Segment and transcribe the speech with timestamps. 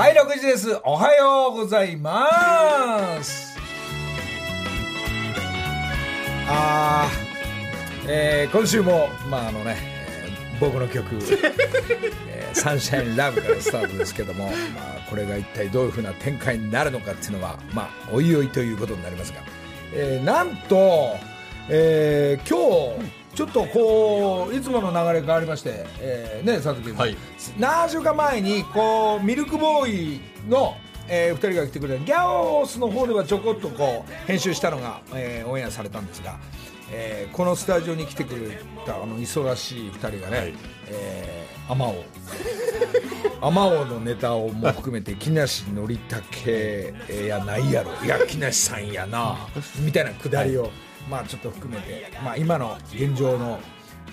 [0.00, 0.80] はい、6時です。
[0.82, 3.54] おはようございます。
[6.48, 9.76] あー、えー今週も、まああのね、
[10.24, 11.16] えー僕の曲、
[12.30, 19.40] えーサンシャインラブからスタートですけども、まあ、これが一体どういうふうな展開になるのかっていうのは、まあ、おいおいということになりますが、
[19.92, 21.18] えーなんと、
[21.68, 27.16] えー今日、ちょっとこういつもの流れ変わりまして、えーね佐藤君、はい。
[27.58, 30.76] 何週間前にこうミルクボーイの、
[31.08, 36.38] え2人が来てくれたギャオスの方ではちょこっとこう編集したのが、えーオンエアされたんですが、
[36.92, 40.54] えーこのスタジオに来てくれたあの忙しい2人がね、はい。
[40.88, 42.04] えー、アマオ。
[43.42, 47.92] アマオのネタをも含めて木梨憲武やないやろ。
[48.04, 49.36] いや木梨さんやな
[49.78, 50.70] みたいなくだりを、
[51.10, 53.58] まあちょっと含めて、まあ、今の現状の、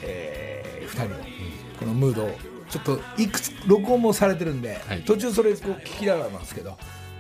[0.01, 1.15] え2人の
[1.79, 2.31] このムードを
[2.69, 5.01] ちょっといくつ録音もされてるんで、はい。
[5.03, 6.71] 途中それこう聞きながらなんですけど、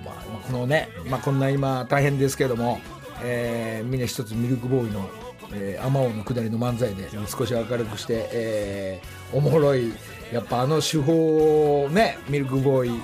[0.03, 2.79] まあ、まあこのね、まあ、こんな今大変ですけども、
[3.23, 5.09] えーみんな一つミルクボーイの
[5.53, 9.93] えー、アマオの下りの漫才で少し明るくして、えーおもろい
[10.31, 13.01] やっぱあの手法をねミルクボーイ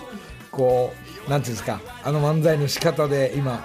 [0.52, 0.94] こ
[1.28, 3.62] うなんていうんですかあの漫才の仕方で今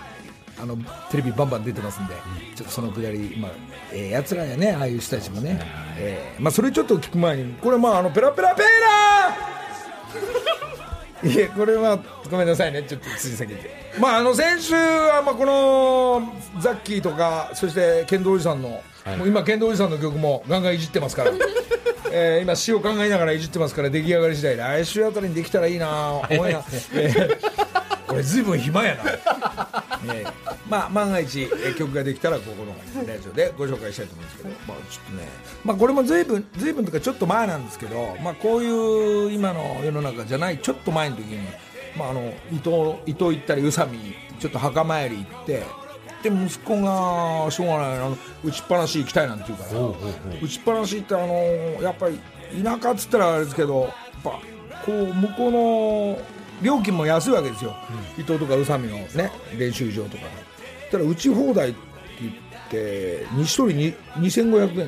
[0.60, 0.76] あの
[1.10, 2.14] テレビバンバン出てますんで、
[2.54, 3.48] ちょっとそのくだり今
[3.92, 5.60] ええやつらやねああいう人たちもね、
[5.98, 8.68] えーまあそれちょっと聞く前にこれまああのペラペラペラ
[11.28, 11.98] いえこれは
[12.30, 12.82] ごめんなさいね。
[12.82, 18.82] ちょっとつい先でまああの先週はまあこのザッキーとかそして剣道おじさんの、も
[19.24, 21.32] う今剣道おじさんの曲もガンガンいじってますから。
[22.10, 26.62] えー今詩を考えながらいじってますから出来上がり次第来週あたりにできたらいいな思いな、
[26.94, 27.67] えー
[28.10, 29.02] 俺ずいぶん暇やな、
[30.14, 30.24] え。
[30.24, 30.32] ー
[30.68, 32.74] まあ万が一、えー曲ができたらここの
[33.06, 35.28] ラジオでご紹介したいと思うんですけど、まあ、ちょっとね、
[35.64, 41.38] まあ、これもずいぶんずいぶんとかちょっと前なんですけど、まあ、こういう今の世の中じゃないちょっと前の時に、
[41.97, 43.98] まあ、あの伊藤伊藤行ったり宇佐美
[44.38, 45.64] ちょっと墓参り行って
[46.22, 50.38] で息子がしょうがないあの打ちっぱなし行きたいなんて言うから。
[50.42, 52.18] 打ちっぱなし行ってあのやっぱり
[52.62, 53.92] 田舎っつったらあれですけどやっ
[54.24, 54.30] ぱ
[54.84, 57.76] こう向こうの料金も安いわけですよ、
[58.16, 60.24] 伊藤とか宇佐美のね練習場とか。
[60.91, 61.78] たら打ち放題って
[62.20, 62.34] 言っ
[62.70, 64.84] て1人に2500円で、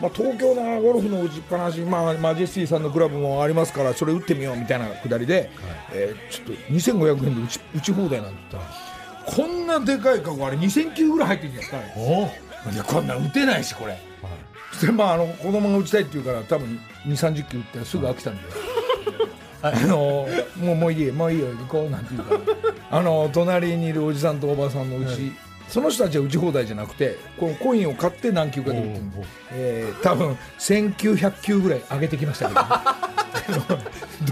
[0.00, 5.50] まあ、東京のゴルフの打ちっぱなし、まあ、マジェスティさんのクラブもありますからそれ打ってみようみたいなくだりで、
[5.92, 8.40] えーちょっと2500円で打ち打ち放題なんて。
[8.50, 8.68] 言った。
[8.68, 8.90] ら
[9.26, 13.98] こんなでかいカゴあれ2000球ぐらい入ってるんじゃないですかこんなん打てないしこれ、
[14.80, 18.42] でまああの子供が打ちたいって言うから多分2 3 0球打ってすぐ飽きたんで、
[19.62, 20.26] あの
[20.58, 22.34] もうもういいよもういいよ行こうなんて言うか。
[22.34, 22.40] ら
[22.98, 25.32] あの隣にいるおじさんとおばさんのうち、
[25.68, 29.04] その人たちは打ち放題じゃなくてこのコインを買って何球かで打ってる。
[29.52, 32.54] えー多分1900球ぐらい上げてきましたけ
[33.52, 33.60] ど、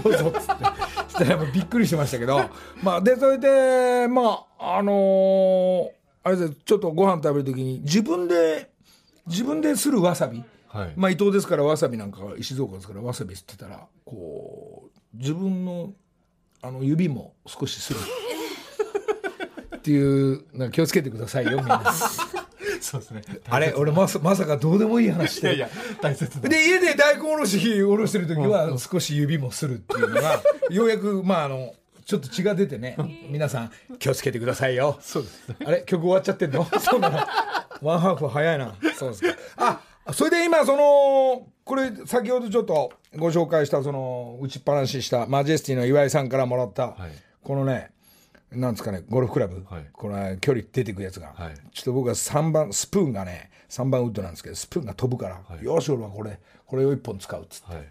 [0.09, 0.65] どうぞっつって。
[1.09, 2.41] そしたらびっくりしましたけど。
[2.81, 5.89] まあでそれでまああのー
[6.21, 8.69] あれですちょっとご飯食べる時に自分で
[9.25, 10.93] 自分でするわさび、はい。
[10.97, 15.93] まあ伊藤ですからわさびなんか静岡ですからわさび吸ってたらこう自分の
[16.61, 17.99] あの指も少しする。
[19.77, 21.81] っていうな気をつけてくださいよみんな。
[22.81, 23.21] そうですね。
[23.49, 31.73] あれ俺まさまさかどうでもいい話してるいやいや大切なで家で大根おろしおろしてる時は少し指もするっていうのが ようやくまああの
[32.05, 32.97] ちょっと血が出てね。
[33.29, 34.97] 皆さん気をつけてくださいよ。
[35.01, 35.55] そうですね。
[35.65, 36.67] あれ曲終わっちゃってんの？
[36.79, 37.09] そうな。
[37.09, 37.17] の
[37.81, 38.75] ワンハーフ早いな。
[38.97, 39.37] そうですか。
[39.57, 47.11] あそれで今そのこれ先ほどちょっとご紹介したその打ちっぱなししたマジェスティの岩井さんからもらった、はい。
[47.43, 47.91] このね
[48.51, 49.85] なんですかねゴルフクラブ、はい。
[49.91, 51.53] これ距離出てくやつが、はい。
[51.73, 57.87] ちょっと僕は3番スプーンがね3番ウッドなんですけどスプーンが飛ぶから、よし俺はこれこれを1本使うっつって、はい。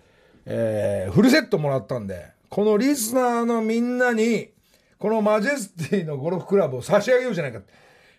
[0.47, 4.51] えーフルセットもらったんでこのリスナーのみんなに
[4.99, 7.61] このマジェスティのゴルフクラブを差し上げようじゃないか、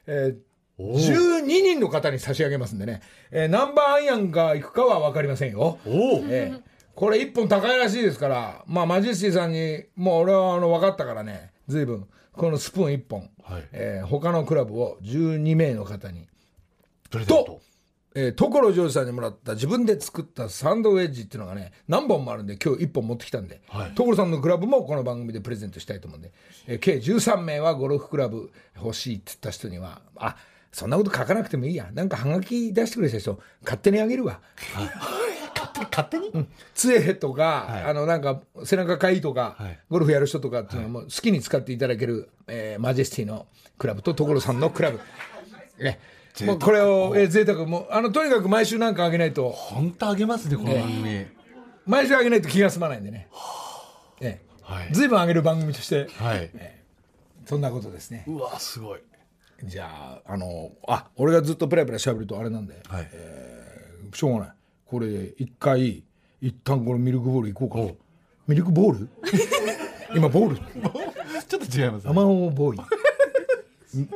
[0.06, 5.78] えー、12人の方に差し上げますんでね、えー何番アイアンが行くかは分かりませんよ。
[5.86, 6.69] ええ
[7.00, 13.64] これ1本高いらしいですから、まあ、マジェスティさんに、もう俺はあの分かったからね、随分、このスプーン1本、はい。
[13.72, 16.28] えー他のクラブを12名の方に、
[17.10, 17.62] と、
[18.16, 23.92] えー、所ジョージさんにもらった自分で作ったサンドウェッジっていうのがね、何本もあるんで、今日1本持ってきたんで、はい。
[23.96, 26.34] 所さんのクラブもこの番組でプレゼントしたいと思うんで、
[26.68, 30.36] えー計13名はゴルフクラブ欲しいって言った人には、あ
[30.74, 31.92] そんなこと書かなくてもいいや。
[31.94, 34.42] なんかハガキ出してくれた人、勝手にあげるわ。
[35.84, 36.48] 勝手に？
[36.74, 37.84] 杖とか、はい。
[37.84, 39.80] あのなんか背中かいとか、はい。
[39.90, 43.48] ゴルフやる人とかっていうのはもう好きに使っていただける、えーマジェスティの
[43.78, 45.00] クラブと所さんのクラブ。
[45.80, 45.98] え
[46.46, 49.50] もうこれを、えー、贅沢もうあのとにかく毎週なんかあげないと。
[49.50, 51.26] 本当あげますねこの番組。
[51.86, 53.28] 毎週あげないと気が済まないんでね。
[54.22, 54.62] ええ。
[54.62, 54.94] はい。
[54.94, 56.08] ずいぶん上げる番組として。
[56.18, 56.50] はい。
[57.46, 58.24] そんなことですね。
[58.28, 59.00] うわすごい。
[59.64, 62.82] じゃああのあ俺がずっとペラペラ喋るとあれなんで。
[62.88, 63.10] はい。
[64.14, 64.50] しょうがない
[64.90, 65.08] これ
[65.38, 66.04] 一回
[66.42, 68.04] 一旦このミルクボール行こうか
[68.48, 69.10] ミルクボール？
[70.16, 70.56] 今ボール。
[71.48, 74.08] ちょっと違いますアマオボーイ。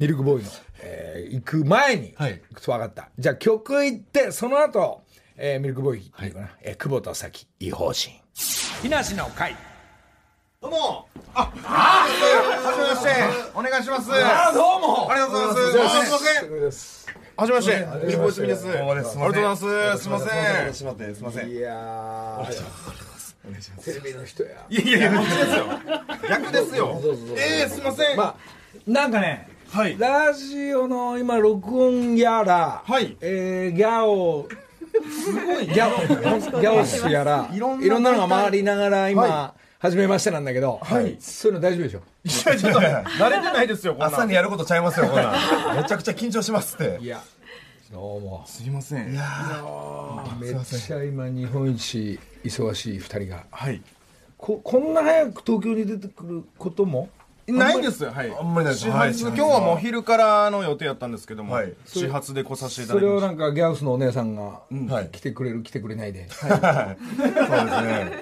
[0.00, 0.44] ミルクボーイ。
[0.44, 0.50] の、
[0.80, 2.42] えー行く前に、はい。
[2.54, 3.08] 分かった。
[3.18, 5.02] じゃあ曲行ってその後、
[5.36, 8.10] えーミルクボーイっていうかな、えー久保田早紀異邦人。
[8.82, 9.54] 木梨の会。
[10.60, 11.06] どうも。
[11.34, 13.10] ああはじめまして
[13.54, 14.10] お願いします。
[14.12, 15.08] ああどうも。
[15.14, 15.72] りがとうございます。
[15.72, 17.05] じゃあすいません
[17.36, 17.86] はじめまして。
[18.06, 18.66] ミルクボーイスミです。
[18.66, 19.62] ありがとうございます。
[19.98, 20.24] すいませ
[20.70, 20.74] ん。
[20.74, 21.50] しまってすいません。
[21.50, 22.46] いやー。
[23.84, 25.66] テレビの人やいやいやいやこっちですよ。
[26.28, 27.00] 逆ですよ。
[27.36, 28.16] ええすいません。
[28.16, 28.34] まあ
[28.86, 29.98] なんかねはい。
[29.98, 33.18] ラジオの今録音やら、はい。
[33.20, 34.48] えーギャオ
[35.10, 35.98] すごいギャオ
[36.60, 42.00] ギャオスやらいいろんなのが回りながら今、は初めましてなんだけど、そういうの大丈夫でしょ？
[42.24, 44.12] いやちょっと慣れてないですよこんなん。
[44.14, 45.76] 朝にやることちゃいますよこんなん。
[45.82, 46.98] めちゃくちゃ緊張しますって。
[47.02, 47.22] いや。
[47.92, 49.12] どうもすいません。
[49.12, 49.18] めっ
[50.64, 53.44] ちゃ今日本一忙しい2人が。
[53.50, 53.80] はい。
[54.38, 57.08] ここんな早く東京に出てくることも？
[57.48, 58.32] ないですはい。
[58.38, 58.84] あんまりないです。
[58.86, 59.12] 始はい。
[59.12, 61.72] 発今日はもう昼からの予定やったんですけどもはい。
[61.86, 64.60] 始発で来させていたそれをだきましなんかギャオスのお姉さんがは
[65.02, 66.66] い来てくれる来てくれないで、 そうですね。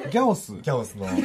[0.05, 0.53] たギャオス。
[0.53, 1.07] ギャオスの。
[1.07, 1.17] 今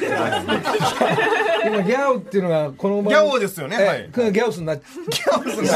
[1.84, 4.14] ギャオっていうのがこのギャオですよねはえい。
[4.14, 5.68] これギャオスになっギャオスに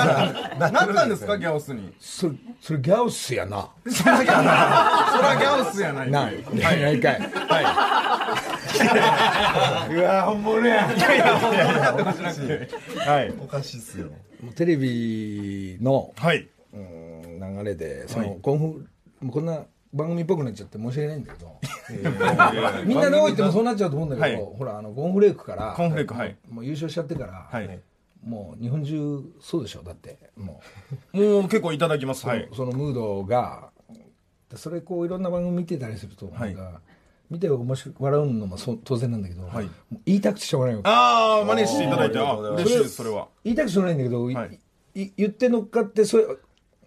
[0.60, 1.94] ななったんですかギャオスに？
[2.00, 3.68] それそれギャオスやな。
[3.90, 6.12] それはギャオスやない。
[6.12, 6.42] ない。
[6.54, 7.19] ないかい
[9.92, 10.88] うわ本物や。
[10.88, 10.94] は
[13.22, 13.34] い。
[13.40, 14.10] おかしいっすよ。
[14.56, 16.48] テレビのはい。
[16.74, 18.66] うん流れでその、コンフ
[19.22, 21.60] もうこんな番組っぽくなっちゃって申し訳ないんだけど。
[22.86, 24.54] みんなどう言ってもそうなっちゃうと思うんだけど、はい。
[24.58, 26.36] ほらあのコーンフレークからコーンフレークはい。
[26.50, 27.80] もう優勝しちゃってから、はい。
[28.26, 30.18] もう日本中そうでしょだって。
[30.36, 30.62] も
[31.14, 31.18] う。
[31.18, 32.26] もう結構いただきます。
[32.26, 32.50] はい。
[32.56, 33.69] そのムードが
[34.56, 36.81] それこういろんな番組見てたりすると、はいなんか
[37.30, 39.70] 見て面白い笑うのもそう当然なんだけど、はい。
[40.06, 43.28] 言いたくてしょうがないよああ真似していただいてあ嬉しいですそれは。
[43.44, 44.60] 言いたくてしょうがないんだけど、いはい。
[44.96, 46.25] い言って乗っかってそれ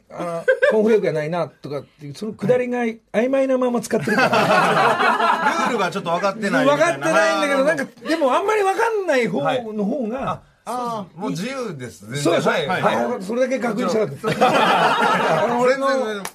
[0.08, 5.66] あのコーンフレークやないなとかっていうそのくだりが曖昧なまま使ってるから。
[5.68, 12.00] ルールがちょっと分かってないみ分かってなないんだけどなんかかでもあんまり分かんない方はいの方が、あもう自由です。
[12.20, 12.66] そうでしょ、はい。
[12.66, 12.82] はい。
[12.82, 13.22] はい。
[13.22, 15.44] それだけ確認したかった。
[15.44, 15.86] あの俺の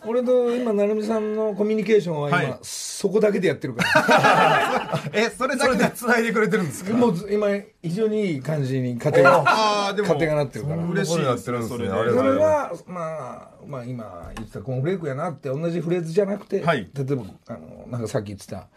[0.05, 2.57] 俺と今成美さんのコミュニケーションは今、はい。
[2.61, 5.03] そこだけでやってるから。
[5.11, 6.93] えそれそれだけでで繋いでくれてるんですか？
[6.93, 7.47] もうず今
[7.81, 10.07] 非常にいい感じに家庭がああでも。
[10.13, 10.83] 家庭がなってるから。
[10.85, 11.67] 嬉しいやってるんで。
[11.67, 11.77] す。
[11.77, 13.01] ねそうれはま
[13.33, 16.89] あまあ今言ってたコーンフレークやなって同じフレーズじゃなくて、はい。
[16.93, 18.67] 例えばあのなんかさっき言ってた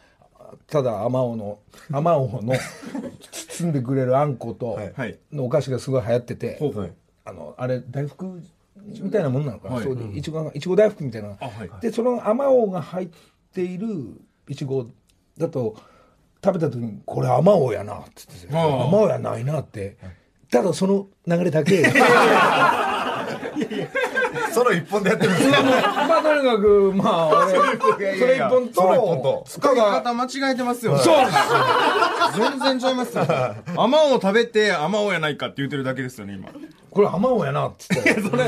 [0.66, 1.58] ただあまおうの
[1.92, 2.54] あまおうの
[3.30, 5.18] 包んでくれるあんことはい。
[5.32, 6.58] のお菓子がすごい流行ってて、
[7.24, 8.42] あのあれ大福
[9.00, 9.84] みたいなもんなのかな、はい。
[9.84, 11.36] そうでいちごがいちご大福みたいな。
[11.80, 13.08] でそのあまおうが入っ
[13.54, 13.86] ている
[14.48, 14.86] いちご
[15.38, 15.76] だと
[16.44, 19.96] 食べた時にこれあまおうやなって言っててあまおうやないなって。
[20.50, 21.82] ただその流れだけ
[24.64, 25.52] その一本でやってるんです。
[25.52, 30.98] かまあとにかくまあ俺それ一本と使い方間違えてますよ。
[30.98, 31.26] そう。
[32.36, 33.24] 全然ちゃいますよ。
[33.28, 36.48] あまおう食べてあまおうやないかって言ってるだけですよね今。
[36.90, 38.14] これあまおうやなっつって。
[38.20, 38.44] それ。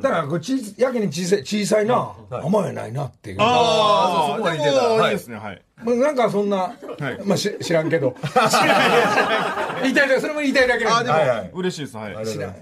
[0.00, 0.42] だからこれ
[0.78, 3.38] やけに小さい小さいなあまおうやないなっていう。
[3.40, 4.98] あそこまでで似てたはい。
[4.98, 5.62] もいいですねはい。
[5.82, 7.26] まあなんかそんな、い。
[7.26, 8.14] まあし知らんけど。
[9.82, 11.10] 言いたいだけそれも言いたいだけなんで。
[11.10, 11.50] あでもはいはい。
[11.54, 11.96] 嬉しいです。
[11.96, 12.26] はい。
[12.26, 12.54] 知らん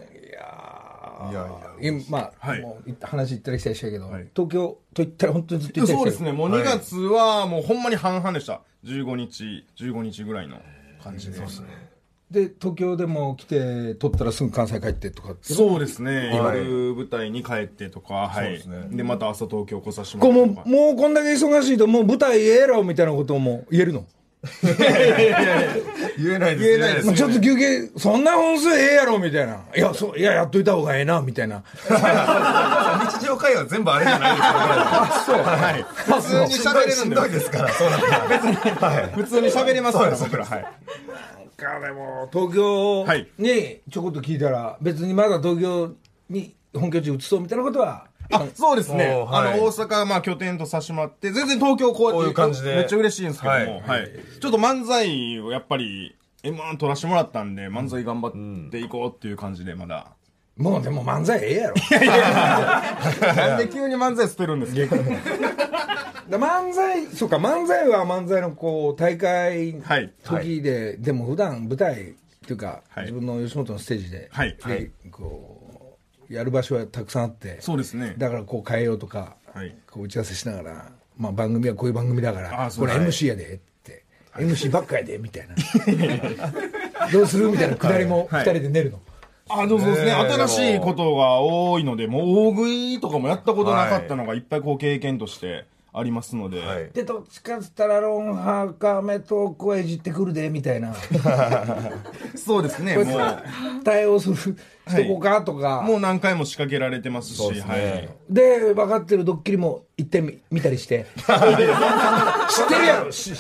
[1.31, 1.47] いや
[1.81, 2.61] いやまあ、はい。
[2.61, 4.29] もう話行ったり来たりしたけど、はい。
[4.35, 8.61] 東京と言ったら本当にずっと行ったりそうですねもう2月はもうほんまに半々でした。
[8.85, 10.59] 15日15日ぐらいの
[11.03, 11.39] 感じで。
[12.31, 16.31] で東京でも来て撮ったらすぐ関西帰ってとかそうですね。
[16.41, 16.59] はい。
[16.59, 18.53] 夜舞台に帰ってとかはい。
[18.53, 18.89] ですね。
[18.91, 24.05] でまた朝東京来させてもらってもうこんだけ忙しいともう舞台ええやろみたいなことも言えるの？
[24.63, 29.61] 言えないです言えないですまあ、ちょっと休憩そんな本数ええやろみたいな。
[29.77, 31.63] いやそういややっといた方がええなみたいな。
[33.19, 35.37] 日常会話全部あれじゃないですか そう。
[35.37, 35.87] はい。
[35.95, 38.07] 普通に喋れるんでしんどいですからそうなんだ
[38.89, 39.13] はい。
[39.15, 40.45] 普通に喋れますから僕ら。
[40.45, 40.65] はい。
[41.57, 45.93] かでも東京はいにちょこっと聞いたら別にまだ東京
[46.29, 49.07] に本拠地移そうみたいなことはあそうですね。
[49.31, 52.75] あの大阪まあ拠点とさせてもらって全然東京こうやってこういう感じで。
[52.75, 53.83] めっちゃ嬉しいんですけどもはい。
[53.83, 54.11] はい。
[54.41, 60.09] ちょっと漫才をやっぱり M1 取らせてもらったんで漫才頑張っていこうっていう感じでまだ。
[60.57, 61.75] もうでも漫才ええやろ。
[63.35, 64.97] なんで急に漫才捨てるんですか？
[66.31, 70.13] だ漫才そうか漫才は漫才のこう大会はい。
[70.23, 72.15] 時で、でも普段舞台っ
[72.47, 73.05] ていうか、はい。
[73.07, 74.57] 自分の吉本のステージで,、はい。
[74.67, 75.54] でこう
[76.35, 78.15] やる場所はたくさんあってそうですね。
[78.19, 79.75] だからこう変えようとか、はい。
[79.91, 85.55] こう打ち合わせしながら、まあ、番組はこういう番組だからこれあそうはい MC やでって、MC ばっかやでみたいな。
[87.13, 87.49] どうする？
[87.51, 88.45] みたいな くだりも2はい。
[88.45, 89.01] 人で練るの、
[89.49, 90.13] あ、でもそうですね。
[90.13, 96.61] 新しいことが多いので、もう大食いとかもやったことなかったのがいっぱいこう経験としてありますので。
[96.61, 96.91] はい。
[96.93, 100.93] でどっちかっつったらロンハーかメトークはいじってくるでみたいな。
[102.35, 102.97] そうですね。
[102.97, 103.07] もう、
[103.85, 108.09] 対応するしとこうかとか、もう何回も仕掛けられてますし、そうですね。
[108.29, 111.07] で分かってるドッキリも一点見見たりして。
[111.17, 111.27] 知っ
[112.69, 113.13] てるやろ。
[113.13, 113.33] し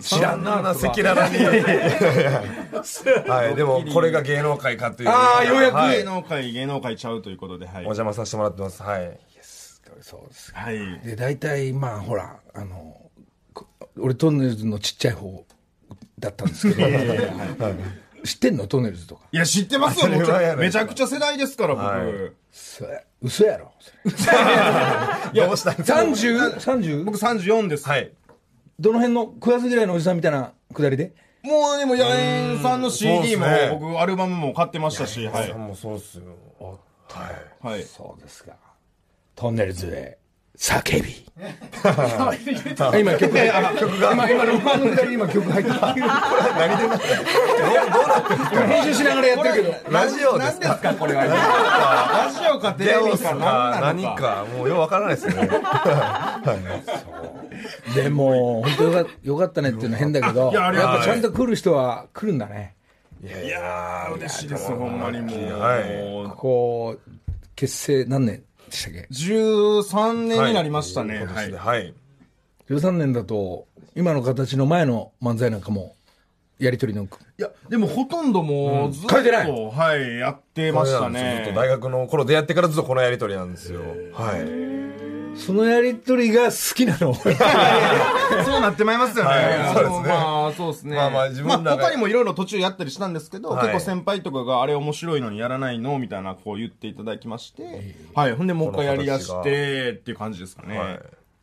[0.00, 1.38] 知らんな赤裸々に。
[3.26, 5.08] はいでもこれが芸能界かという。
[5.08, 5.76] あーようやく。
[5.76, 5.88] はい。
[5.88, 5.98] はい。
[5.98, 7.76] 芸能界、芸能界ちゃうということで、はい。
[7.78, 7.82] お。
[7.84, 8.82] 邪魔させてもらってます。
[8.82, 9.31] はい
[10.02, 10.52] そうです。
[10.54, 11.00] はい。
[11.00, 13.10] で大体まあほらあの
[13.54, 13.66] こ
[13.98, 15.44] 俺トンネルズのちっちゃい方
[16.18, 16.88] だったんですけど。
[18.24, 18.68] 知ってんの？
[18.68, 19.22] トンネルズとか。
[19.32, 20.08] いや、知ってますよ。
[20.56, 21.84] めちゃくちゃ世代ですから、僕。
[21.84, 22.06] はい。
[23.20, 23.58] 嘘や。
[23.58, 23.72] ろ。
[25.34, 25.72] どうした？
[25.72, 27.02] んですか 30?30?
[27.02, 27.88] 僕34です。
[27.88, 28.12] はい。
[28.78, 31.16] どの辺の食わず嫌いのおじさんみたいなくだりで？
[31.42, 33.44] もうでも、野猿さんの CD も
[33.80, 35.52] 僕、アルバムも買ってましたし、はい。
[35.54, 36.78] もうそうっすよ。
[37.08, 37.28] は
[37.64, 37.66] い。
[37.66, 37.82] はい。
[37.82, 38.52] そうですか
[39.42, 40.18] トンネルズで
[40.56, 41.26] 叫び。
[41.82, 42.30] あ
[42.96, 44.12] 今曲が曲が。
[44.12, 46.20] 今今ロマンのくだり今曲入ってた今
[48.68, 49.74] 編集しながらやってるけど。
[49.90, 51.24] ラジオです何ですか、これは。
[51.24, 52.72] ラジオか。
[52.74, 54.22] テレビか何な何のか。
[54.22, 54.46] か？
[54.56, 55.50] もうよくわからないですね。
[57.96, 62.76] でも本当よかよかったねっていうのは変だけどいやっぱちゃんと来る人は来るんだね。
[63.24, 65.58] いやー、嬉しいです、ほんまにもう。
[65.58, 66.36] はい。
[66.36, 67.10] こう
[67.56, 68.44] 結成何年？
[68.72, 71.18] でしたっけ？13年になりましたね。
[71.18, 71.24] はい。
[71.24, 71.58] 今年で。
[71.58, 71.94] はい。
[72.68, 75.94] 13年だと今の形の前の漫才なんかも
[76.58, 79.50] やり取りのいや、でもほとんどもうずっと、書いてない。
[79.50, 81.54] はい、やってましたずっねと。
[81.54, 83.80] 大学の頃出会ってからずっとこのやりとりなんですよ。
[84.12, 84.71] はい
[85.34, 87.14] そのやり取りが好きなの？
[88.44, 89.30] そうなってまいりますよね。
[89.30, 89.74] はい。
[89.74, 90.08] そうですね。
[90.08, 90.96] まあ、そうですね。
[90.96, 93.60] まあまあ自分まあ他にもいろいろ途中やったりしたんですけど、はい。
[93.62, 95.98] 結構先輩とかがあれ面白いのにやらないの？
[95.98, 98.34] みたいなこう言っていただきまして、はい。
[98.34, 100.78] ほんでもう一回やりだしてっていう感じですかね。
[100.78, 101.00] はい。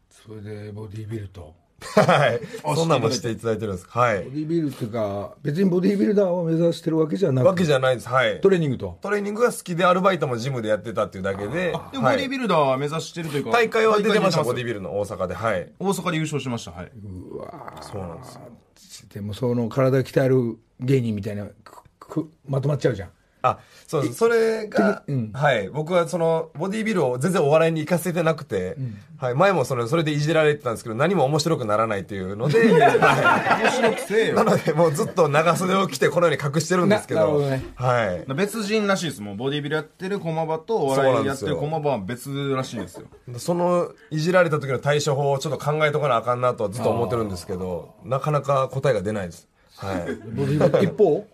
[0.10, 2.42] それでボディービルとはい。
[2.76, 4.24] そんなんもしていただいてるんですはい。
[4.24, 8.10] ボディービルっていうか別にボディービルダーを目指してるわけじゃなくわけじゃないです。
[8.10, 8.42] はい。
[8.42, 8.98] トレーニングと？
[9.02, 12.18] トレーニングが好きでアルバイトもジムでやってたっていうだけででもボはい。
[12.18, 15.34] ディービルダーは目指してるというか、大会は出てましたボディービビルの大阪で。
[15.34, 15.72] はい。
[15.80, 16.72] 大阪で優勝しました。
[16.72, 16.92] はい。
[17.82, 18.42] そうなんですよ。
[19.14, 23.10] でもその体鍛える芸人みたいなくくまとまっちゃうじゃん
[23.41, 25.31] あそうですそれが、うん。
[25.34, 25.69] はい。
[25.69, 28.75] 僕はそのボディービルを全然お笑いに行かせてなくて、
[29.17, 34.50] はい、前もそれそれでいじられてたんですけど何も面白くならないっていうので、 は面白くせえい、なよ。
[34.50, 37.63] のでもうずっと長袖を着てこのように隠してるんですけどね。
[37.75, 38.34] はい。
[38.34, 39.38] 別人らしいですもん。
[39.38, 43.08] ボディービルやってる駒場とお笑いやってる駒場は別らしいんですよ。
[43.38, 49.48] そのいじられた時の対処法をちょっと考えとかなあかんなとはずっと思ってるんですけどなかなか答えが出ないです。
[49.77, 50.15] はい。
[50.36, 51.25] ボディービル一方？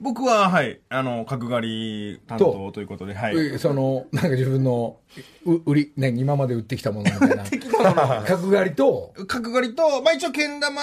[0.00, 2.80] 僕は、はい、あの、角刈り担当と。
[2.80, 3.34] いうことで、はい。
[3.34, 4.96] うそのなんか自分の
[5.44, 7.44] う売り、ね、今まで売ってきたものみたいな
[8.24, 9.12] 角刈りと。
[9.26, 10.82] 角刈りと、まあ一応、けん玉が、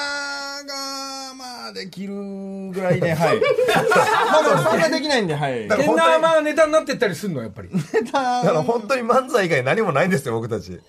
[1.37, 3.39] まあ、できるぐらいで、 はい。
[3.39, 5.53] まあでも、そんなできないんで、はい。
[5.53, 7.69] けん玉はネタになってったりするのやっぱり。
[7.69, 10.79] だから本当に漫才以外何もないんですよ僕たち。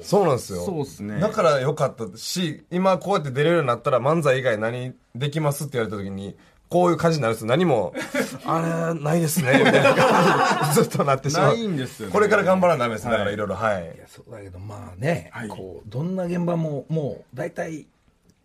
[0.00, 0.64] そうなんですよ。
[0.64, 1.20] そうっすね。
[1.20, 6.36] だから良かったし今こうやって出れるようになったら漫才以外何できますって言われた時に
[6.72, 7.92] こういう感じになるんです何も
[8.46, 9.94] あれないですねみたいな。
[9.94, 11.54] 感じにずっとなってしまう。
[11.54, 12.12] ないんですよね。
[12.14, 13.94] これから頑張らなダメですだからいろいろはい。
[14.06, 15.48] そうだけどまあね、はい。
[15.48, 17.84] こうどんな現場ももう大体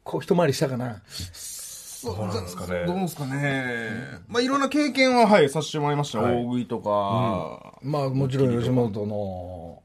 [0.04, 1.02] こう一回りしたかな。
[1.08, 2.86] そうなんですかね。
[2.86, 4.20] どうですかね。
[4.28, 6.20] まあいろんな経験は、はい、させてもらいました。
[6.20, 6.36] はい。
[6.36, 9.82] 大食いとか、まあもちろん吉本の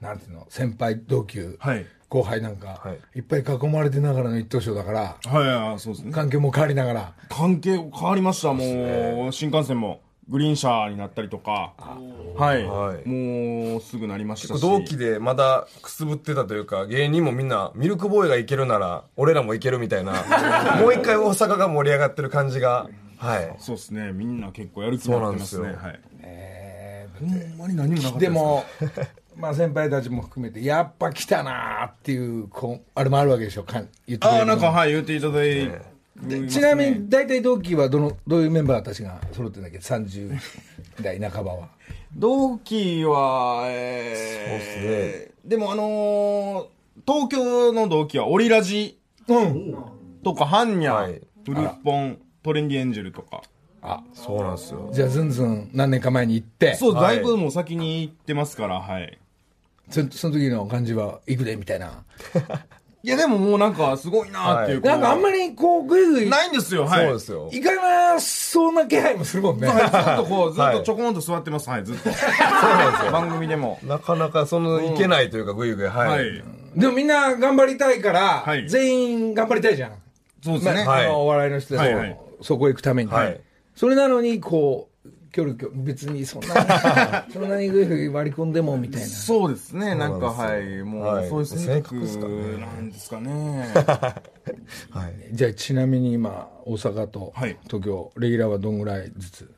[0.00, 1.84] なんていうの先輩同級、はい。
[2.10, 3.18] 後輩なんか、はい。
[3.18, 6.12] い、っぱい囲まれてながらの一等賞だからはい、そうですね。
[6.12, 7.12] 環境も変わりながら。
[7.28, 10.00] 関係変わりました、もう、新幹線も。
[10.28, 11.72] グリーン車になったりとか、
[12.36, 13.08] はい、はい。
[13.08, 14.60] もうすぐなりましたし。
[14.60, 20.12] 同期でまだくすぶってたというか芸人もみんなミルクボーイがいけるなら俺らもいけるみたいな。
[20.80, 22.88] もう一回大阪が盛り上がってる感じが
[23.18, 23.56] はい。
[23.58, 25.66] そうですね、みんな結構やる気になってますね。
[25.66, 26.00] はい。
[27.20, 28.64] ほんまに何もなかったでも
[29.40, 35.70] まあ先輩たちも含めてやっぱ来たなーっていうこうあれもあるわけでしょかん言ってああ、なんか、はい、言っていただい
[36.18, 40.38] て、ちなみに大体同期はどのどういうメンバーたちが揃ってんだっけ？30
[41.00, 41.68] 代半ばは。
[42.14, 49.74] 同期は、えー、そうっすでもあのー東京の同期はオリラジうん。
[50.22, 51.12] とか、ハンニャ、はい。
[51.12, 53.42] ウルフポン、トレンディエンジェルとか。
[54.12, 54.90] そうなんですよ。
[54.92, 56.74] じゃあずんずん何年か前に行って。
[56.74, 57.16] そう、はい。
[57.16, 59.18] だいぶもう先に行ってますから、はい。
[59.90, 62.04] そその時の感じは行くでみたいな
[63.02, 64.80] いや、でももうなんか、すごいなーっていう。
[64.82, 67.06] なんかあんまり、りこうグイグイないんですよ、はい。
[67.06, 67.48] そうですよ。
[67.50, 72.02] 行かなそうな気配もするもんねはい、ずっとこう、ずっはいとちょこんと座ってます、はい、ずっと。
[72.12, 73.10] そうなんですよ。
[73.10, 73.78] 番組でも。
[73.84, 76.08] なかなかその、いけないというか、ぐいぐい、はい。
[76.08, 76.44] はい。
[76.76, 79.92] でもみんな頑張りたいから、はい全員頑張りたいじゃん
[80.42, 80.86] そうですね。
[80.86, 83.40] はいあのお笑いの人たちも、はいはいそこ行くために、はい
[83.74, 84.89] それなのにこう
[85.32, 86.54] キョロキ別にそんな
[87.26, 89.06] に そんなにグイグイ割り込んでもみたいな。
[89.06, 91.28] そうですね、なんか、はい、もう、はい。
[91.28, 93.68] そういう性性格なんですかね。
[94.90, 95.28] はい。
[95.32, 97.56] じゃあちなみに今大阪とはい。
[97.64, 99.50] 東京、レギュラーはどんぐらいずつ？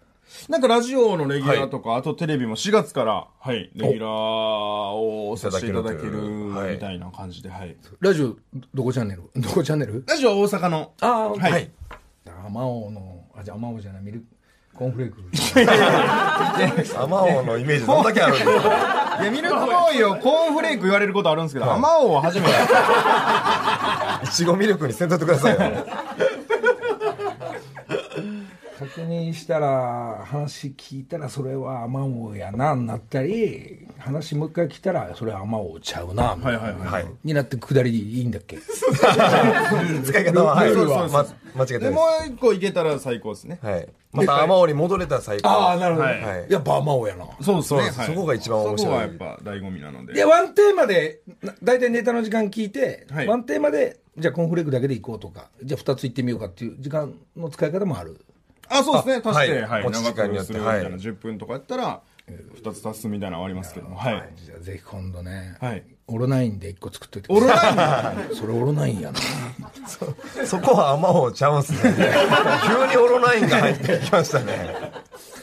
[0.48, 7.76] なんかラジオのレギュラーとか、あとテレビも4月から、はい、レギュラーをさせていただけるみたいな感じで、はい。
[8.00, 8.36] ラジオ
[8.74, 9.22] どこチャンネル？
[9.36, 10.04] どこチャンネル？
[10.06, 11.52] ラジオは大阪の、ああはい。
[11.52, 11.70] はい。
[12.26, 14.02] あまおうのあじゃああまおうじゃない。
[14.02, 14.24] ミル
[14.74, 15.22] コーンフレーク
[17.02, 22.52] アマオのイメージどんだけあるんですかいや、ミルクボーイをコーンフレーク言われることあるんですけど、アマオは初めて。
[24.24, 25.60] いちごミルクにせんといてくださいよ。
[28.88, 37.06] 確認したら話聞いたらそれはあまおうやなになったり話もう一回来たらそれはあまおうちゃうなみたいなはいはいはいはい。
[37.24, 38.58] になってくだりでいいんだっけ？
[38.58, 40.70] 使い方は、はい。
[40.70, 43.58] ルールはま間違ってで、ないもう一個いけたら最高ですね。
[43.62, 43.88] はい。
[44.12, 45.48] またアマオに戻れたら最高。
[45.48, 47.62] ああなるほど、はいはいやっぱあまおうやなそう。
[47.62, 50.14] そうそこが一番面白いそこはやっぱ醍醐味なので。
[50.14, 58.20] でワンテーマでな大体ネタの時間聞いて、はいワンテーマでじゃあコーンフレークだけでいこうとかじゃあ2ついってみようかっていう時間の使い方もある
[58.68, 59.22] あ、そうですね。
[59.24, 59.84] 足して、ははいい。
[59.84, 62.00] 持ち時間によってはいるみたいな、10分とかやったら、
[62.62, 63.96] 2つ足すみたいなのはありますけども。
[63.96, 64.28] はい。
[64.36, 68.34] じゃあぜひ今度ね、はいオロナインで1個作っといてオロナイン？
[68.34, 69.20] それオロナインやな
[70.44, 71.78] そこはアマオちゃうんすね。
[72.66, 74.92] 急にオロナインが入ってきましたね。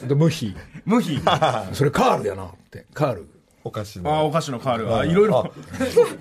[0.08, 0.56] で無比
[0.86, 1.22] 無比？
[1.26, 3.30] あ、それカールやなってカール
[3.64, 5.52] おかしいお菓子のカールが、いろいろ。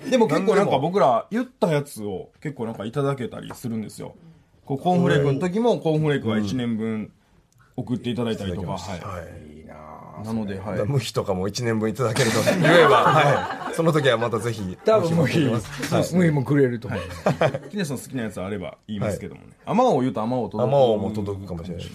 [0.09, 4.15] でも結構なんか僕ら言ったやつを結構なんかいただけたりするんですよ。
[4.69, 7.11] こうコーンフレークの時もコーンフレークは1年分
[7.75, 8.73] 送っていただいたりとか。
[8.73, 9.57] ははい。
[9.57, 10.25] いいなあい。
[10.27, 10.85] なので、はい。
[10.85, 13.73] 無比とかも1年分いただけると 言えば、はい。
[13.73, 14.77] その時はまたぜひ。
[14.85, 15.39] 多分無比
[16.13, 16.99] 無比もくれると思う、
[17.71, 19.53] キネさん好きなやつあれば言いますけどもね。
[19.65, 20.63] アマオを言うとアマオ届く。
[20.63, 21.85] アマオも届くかもしれない。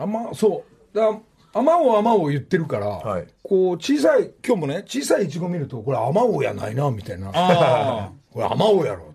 [0.00, 1.16] あまそうだ
[1.52, 9.12] あまおうあまおう言ってるから、はいこう小さい今日もね小さいイチゴ見るとこれあまおうやないなみたいなあ これあまおうやろ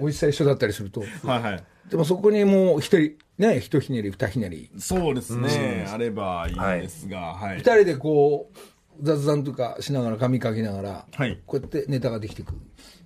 [0.00, 1.28] 美味しさ一緒だったりするとあ。
[1.28, 1.64] はいはい。
[1.88, 5.86] でもそこにもう一人ね一ひねり二ひねりそうですね。
[5.92, 7.60] あればいいんですが、はい二。
[7.60, 8.58] 人でこう
[9.02, 12.58] 雑談とかしながら髪かきながら、はいこうやってネタができてくる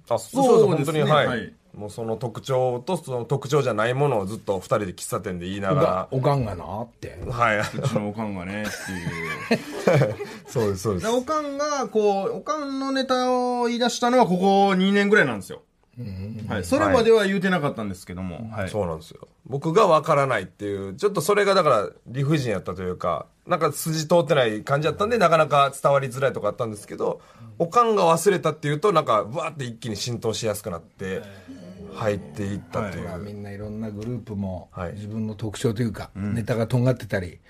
[0.08, 7.32] あ、そうです、本当に、はい、はいもうその特徴とその特徴じゃないものをずっと二人で喫茶店で言いなおががおかんがなってら。
[7.32, 7.58] はい。
[7.60, 8.64] うちのおかんがね、っ
[9.86, 10.14] ていう。
[10.48, 11.12] そうです、そうですで。
[11.12, 15.62] おかんが、こう、おかんのネタを言い出したのはここ2年ぐらいなんですよ。
[16.48, 16.64] はい。
[16.64, 18.68] それまでは言うてなかったんですけども、はい。
[18.68, 19.26] そうなんですよ。
[19.46, 27.20] 僕がわからないっていう、ちょっとそれがだから理不尽やったというか、なんか筋通ってない感じだったんで、なかなか伝わりづらいとかあったんですけど、
[27.58, 31.22] おかんが忘れたっていうと、なんか、わーって一気に浸透しやすくなって、
[31.94, 33.08] 入っていったっていう。
[33.08, 34.92] まあみんないろんなグループもはい。
[34.92, 37.40] 自分の特徴というか、ネタがとんがってたり、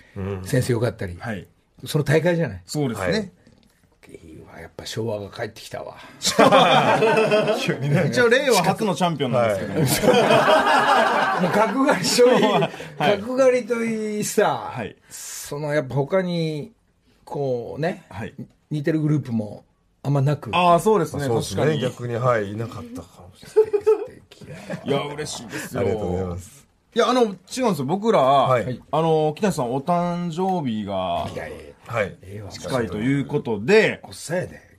[0.43, 1.47] センス良かったり、はい。
[1.85, 2.63] その大会じゃない。
[2.65, 3.31] そうですね。
[4.59, 7.71] やっぱ昭和が帰ってきたわ 一
[8.21, 10.19] 応、令和初のチャンピオンなんですけども。
[11.39, 12.41] もう角刈りといい、
[12.97, 14.95] 角刈りといいさ、はい。
[15.09, 16.73] そのやっぱ他に
[17.23, 18.33] こうね、はい。
[18.69, 19.63] 似てるグループも
[20.03, 21.25] あんまなくああ、そうですね。
[21.25, 21.61] そうですね。
[21.61, 21.81] 確かに。
[21.81, 23.79] 逆に、はい、いなかったかもしれない。
[24.85, 25.81] いや、嬉しいですよ。
[25.81, 26.67] ありがとうございます。
[26.95, 27.73] いや、あの、違うんですよ。
[27.85, 31.57] 僕ら、はいあの、北谷さんお誕生日がいやいや
[31.89, 32.15] はい。
[32.21, 32.51] ええわ。
[32.51, 32.87] 近い。
[32.87, 34.69] ということで、おっさやで。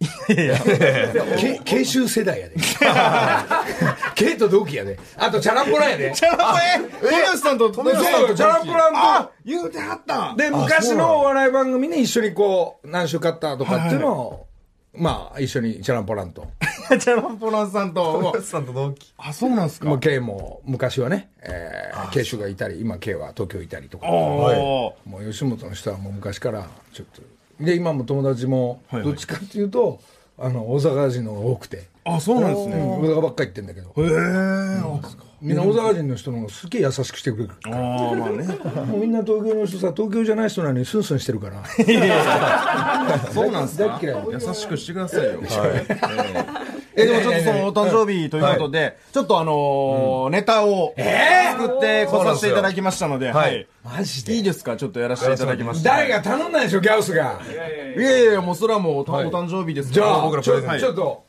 [0.28, 2.54] け慶州世代やで。
[4.14, 4.98] 慶と同期やで。
[5.16, 6.12] あとチャランポランやで。
[6.12, 8.98] チャランポえ、富吉さんと、富そうチャランポランと。
[8.98, 10.34] あ、言うてはった。
[10.36, 14.47] で昔のお笑い番組に一緒にこう何週買ったとかっていうのを、
[14.98, 16.46] まあ一緒にチャランポランと。
[16.88, 19.12] チャランポランさんと、さんと同期。
[19.18, 19.88] あ、そうなんですか。
[19.88, 24.06] まあ K も昔はね、えー、慶州がいたり今 K は東京いたりとか。
[24.06, 27.22] もう吉本の人はもう昔からちょっと。
[27.64, 29.04] で今も友達もはいはい。
[29.04, 30.00] どっちかっていうと、
[30.38, 32.76] あの大阪人の方が多くてああ、そうなんですね。
[32.76, 33.00] うん。
[33.02, 33.88] 小沢ばっかり言ってんだけど。
[33.96, 35.18] へえ。
[35.40, 38.44] みんな小沢人の人のすげえ優しくしてくれるああ、まあね。
[38.86, 41.62] もうみんな東京の人さ東京じゃない人なのにスンスンしてるから。
[43.32, 43.84] そうなんですか。
[43.86, 45.40] 大っ嫌い優しくしてくださいよ。
[46.96, 53.68] え、でもちょっとそのお誕生日ということで、ちょっとあのーネタを作ってこさせていただきましたので、はい。
[53.84, 54.76] マジいいですか？
[54.76, 55.90] ちょっとやらせていただきました。
[55.90, 57.38] 誰が頼んだんでしょギャオスが。
[57.48, 57.68] いや
[58.18, 60.06] いやいや、もうそれはもうお誕生日ですから。
[60.06, 61.27] じゃあ僕らちょっと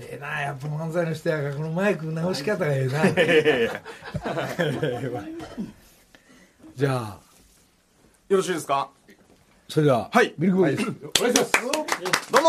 [0.00, 3.80] ええなやっぱ漫才の人やからこのマイク直し方がええな。
[6.76, 7.18] じゃあ。
[8.28, 8.88] よろしいですか？
[9.68, 10.34] それでははい。
[10.38, 10.88] ミルクボーイです。
[11.20, 11.52] お願いします。
[11.52, 12.48] どうも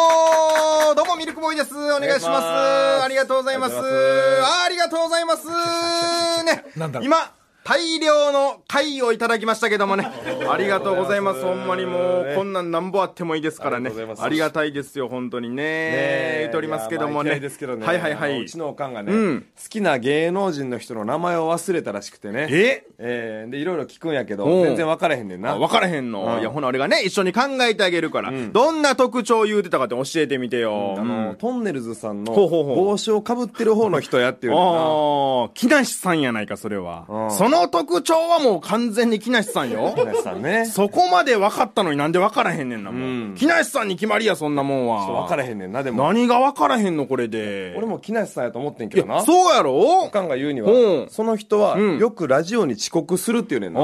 [0.91, 0.95] ー。
[0.95, 1.73] どうもミルクボーイです。
[1.75, 3.03] お願いします。
[3.03, 3.75] ありがとうございます。
[3.75, 5.47] ありがとうございます。
[5.47, 7.05] ねなんだろう。
[7.05, 7.31] 今
[7.63, 10.07] 大量の貝をいただきましたけどもね。
[10.49, 11.41] ありがとうございます。
[11.43, 16.37] ほんまにもう、こんなんなんぼあってもいいですからねありがたいですよ、本当にね。
[16.39, 17.29] 言っておりますけどもね。
[17.31, 17.35] は
[17.93, 18.45] いはいはいう。
[18.45, 22.47] ちのおかんがね、うん好きな芸能人の人の名前を忘れたらしくてね。
[22.49, 22.83] え？
[22.97, 25.51] えーで、いろいろ聞くんやけど、うん全然分からへんねんな。
[25.51, 30.95] あ分からへんの、うんいや、ほな、俺がね、一緒に考えてあげるから、どんな特徴言うてたかって教えてみてよ。
[30.97, 37.05] あの、トンネルズさんの帽子をかぶってる方の人やっていうの ああ、木梨さんやないか、それは。
[37.07, 39.91] うんその特徴はもう完全に木梨さんよ。
[39.95, 40.15] かな。
[40.15, 40.65] さんね。
[40.65, 43.01] そこまで分かったのになんで分からへんねんな、もう。
[43.01, 45.05] うん木梨さんに決まりや、そんなもんは。
[45.23, 46.03] 分からへんねんな、でも。
[46.05, 47.73] 何が分からへんの、これで。
[47.77, 49.15] 俺も木梨さんやと思ってんいけどな。
[49.17, 49.73] や、そうやろ？
[50.05, 53.79] おかんが言うには、うんその人は、うんよくラジオに遅刻するっていうねんあな。
[53.81, 53.83] ー、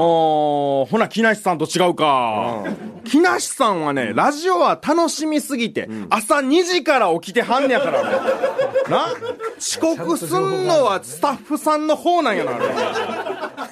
[0.86, 2.64] ほな、木梨さんと違うか。
[3.04, 8.10] 木梨さんはね、ラジオは楽しみすぎて、朝2時から起きてはんねやからね。
[8.88, 9.06] な？
[9.58, 12.64] 遅刻すんのはスタッフさんの方なんやな、あれ。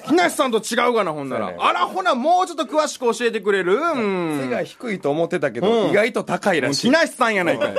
[0.07, 1.53] 木梨さんと違うがな、ほんなら。
[1.57, 3.75] あら、ほな、もうちょっと詳しく教えてくれる？
[3.75, 4.39] うん。
[4.43, 6.87] 背が低いと思ってたけど、うん意外と高いらしい。
[6.87, 7.73] 木梨さんやないかい。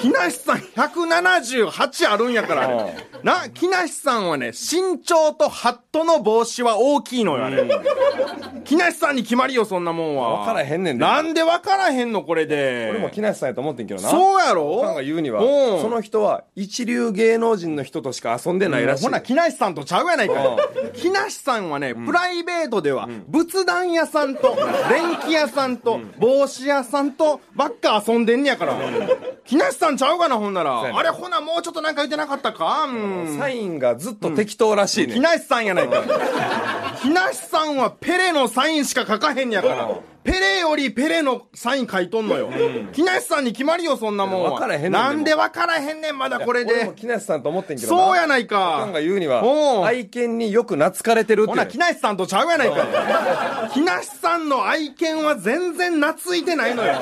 [0.00, 2.86] 木梨さん178あるんやから。
[3.22, 7.64] な、木梨さんはね、身長とハットの帽子は大きいのよ、あれ。
[8.64, 10.38] 木梨さんに決まりよ、そんなもんは。
[10.40, 12.88] 分からへんねんでなんで分からへんの、これで。
[12.90, 14.08] 俺も木梨さんやと思ってんけどな。
[14.10, 19.04] そうやおかんろが言うには、うんその人は一流芸能人の人としか遊んでないらしい。
[19.04, 20.98] ほな、木梨さんとちゃうやないかい。
[20.98, 24.54] 木梨さんはね、プライベートでは、仏壇屋さんと、
[24.90, 28.74] 電気屋さんと、帽子屋さんと、ばっか遊んでんねやから。
[29.46, 30.80] 木梨さんちゃうかな、ほんなら。
[30.82, 32.84] あれ、ほな、もうちょっとなんか言ってなかったか？
[32.84, 33.36] うん。
[33.38, 35.14] サインがずっと適当らしいね。
[35.14, 36.02] 木梨さんやないか。
[37.04, 39.90] 木梨さんはペレのサインしか書かへんねやから。
[40.22, 42.48] ペレよりペレのサイン書いとんのよ。
[42.94, 44.52] 木梨さんに決まりよ、そんなもんは。
[44.52, 46.92] 分からへんねんなんで分からへんねん、まだこれで。
[46.96, 48.04] 木梨さんと思ってんけどな。
[48.04, 49.00] そうやないおかんがか。
[49.02, 49.42] 言うには
[49.84, 53.68] 愛犬によく懐かれてるってほな、木梨さんとちゃうやないか。
[53.74, 56.94] 木梨さんの愛犬は全然懐いてないのよ。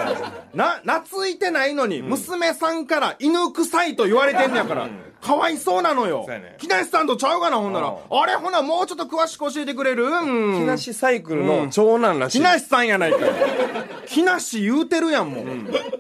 [0.52, 4.88] な、懐いてないのに、娘さんから犬臭いと言われてんねやから。
[5.22, 6.26] かわいそうなのよ。
[6.58, 7.94] 木梨さんとちゃうがな、ほんなら。
[8.10, 10.06] あれ、ほな、もうちょっと詳しく教えてくれる？
[10.06, 10.58] うん。
[10.58, 12.38] 木梨サイクルの長男らしい。
[12.38, 13.18] 木梨さんやないか。
[14.06, 15.44] 木梨言うてるやん、もう。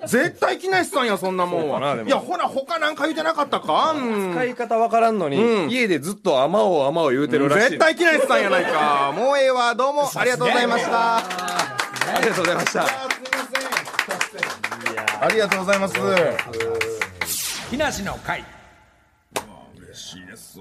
[0.08, 1.96] 絶対木梨さんや、そんなもんは。
[2.04, 3.92] いや、ほな、他なんか言うてなかったか？
[3.96, 4.32] うん。
[4.34, 7.62] 使い方わからんのに、うん家でずっと甘おう甘おう言うてるらしい。
[7.70, 9.12] 絶対木梨さんやないか。
[9.16, 11.16] もうええわ、どうも、ありがとうございました。
[11.18, 11.22] あ
[12.20, 12.84] りがとうございました。
[15.20, 15.94] ありがとうございます。
[17.70, 18.44] 木梨の会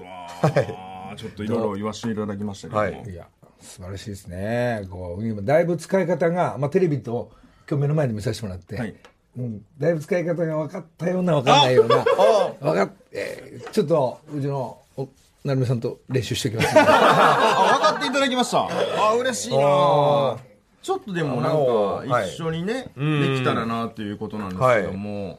[0.00, 1.14] わ。
[1.16, 3.02] ちょっといろいろ言わせていただきましたけども。
[3.02, 3.10] はい。
[3.10, 3.26] いや
[3.60, 4.86] 素晴らしいですね。
[4.90, 7.30] こう今だいぶ使い方が、まあ、テレビと
[7.68, 8.94] 今日目の前で見させてもらって、はい。
[9.38, 12.04] うん、だいぶ使い方が分かったような分かんないような
[12.60, 15.08] 分かっ、えーちょっとうちのお
[15.44, 18.68] 成美さんと練習してきます、 あ、分かっていただきました。
[18.68, 20.36] あ、嬉しいな
[20.82, 22.28] ちょっとでもなんか、はい。
[22.28, 25.38] 一緒にね、できたらなっていうことなんですけども。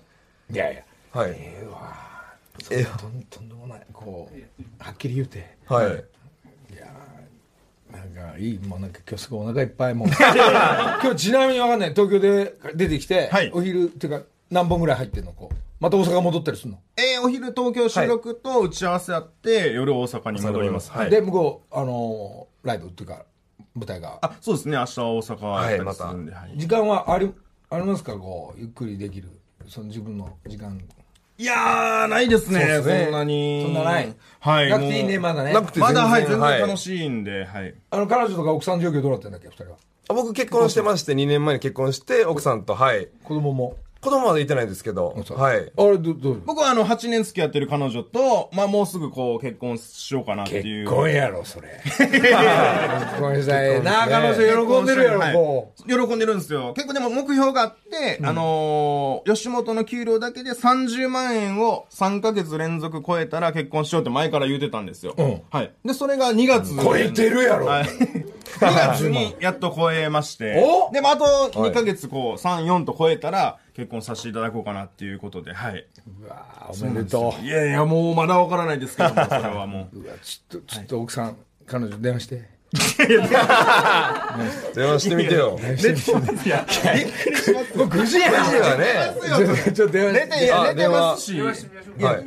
[0.50, 0.56] い。
[0.56, 0.84] やいや。
[1.12, 1.32] はい。
[1.36, 1.68] え
[2.98, 3.86] とんとんでもない。
[3.92, 5.58] こうはっきり言うて。
[5.66, 6.04] はい。
[7.92, 8.60] なんかいい。
[8.60, 10.08] もうなんか今日すごいお腹いっぱいもう。
[10.12, 11.90] 今日ちなみに分かんない。
[11.92, 13.52] 東京で出てきて、はい。
[13.54, 15.56] お昼っていうか何本ぐらい入ってんのこう？
[15.80, 20.92] また大阪戻ったりするの、えーお昼東京収録と打ち合わせあって、夜大阪に戻ります。
[20.92, 21.10] はい。
[21.10, 23.26] で向こうあのーライブっていうか
[23.76, 24.18] 舞台が。
[24.22, 24.78] あ、そうですね。
[24.78, 26.34] 明日は大阪やったりするんで。
[26.34, 26.54] はい。
[26.56, 27.32] 時間はあり
[27.70, 28.14] ありますか？
[28.18, 29.30] こうゆっくりできる。
[29.68, 30.82] その自分の時間
[31.38, 32.82] いやー、ないですね。
[32.84, 33.64] そんなに。
[33.64, 34.70] そんなないはい。
[34.70, 37.74] なくていいねまだねなくてまだ、はい、全はい然楽しいんで、はい。
[37.90, 39.78] あの彼女とか奥さん状況どうなってんだっけ二人は
[40.10, 43.08] あ僕結婚してまして、2年前に結婚して、奥さんと、はい。
[43.24, 45.72] 子供も子供までいてないんですけど、はい。
[45.78, 50.86] あれどどう僕はあの、8年付き合ってる彼女と、まあもうすぐこう、結婚しようかなっていう。
[50.86, 52.10] 結婚やろそれ 結
[53.20, 56.74] 婚したいな彼女喜んでるやろはいこう喜んでるんですよ。
[56.76, 65.14] 結構でも目標があって、あのー吉本の給料だけで30万円を3ヶ月連続超えたら結婚しようって前から言うてたんですよ。
[65.14, 65.72] んはい。
[65.86, 66.76] で、それが2月。
[66.84, 67.86] 超えてるやろはい。
[68.46, 70.64] 2月にやっと超えまして。
[70.64, 70.92] お？
[70.92, 75.86] でもあと2ヶ月こう、3、4と超えたら結婚させていただこうかなっていうことで、はい。
[76.22, 80.00] うわおめでといやいや、もうまだわからないですけども、それはもう。
[80.00, 82.53] ううわちょっとちょっと奥さん彼女電話して
[84.74, 85.60] 電話してみてよ。
[85.60, 87.78] いや、びっくりします。
[87.78, 88.86] もう9時やマジはね。
[89.74, 91.40] ちょっと電話寝て、いや、あ寝てますし。
[91.40, 91.56] はい。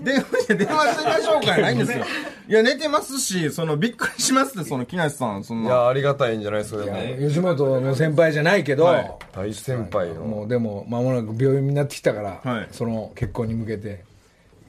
[0.04, 2.04] 電話して、電話してみましょうかやないんですよ。
[2.48, 5.68] いや、寝てますし、その、びっくりしますって、その、木梨さん、そんな。
[5.68, 6.96] いや、ありがたいんじゃないですか、でも。
[7.28, 10.22] 吉本の先輩じゃないけど、はい大先輩の。
[10.22, 14.04] もうでも間もなく病院になってきたから、はいその結婚に向けて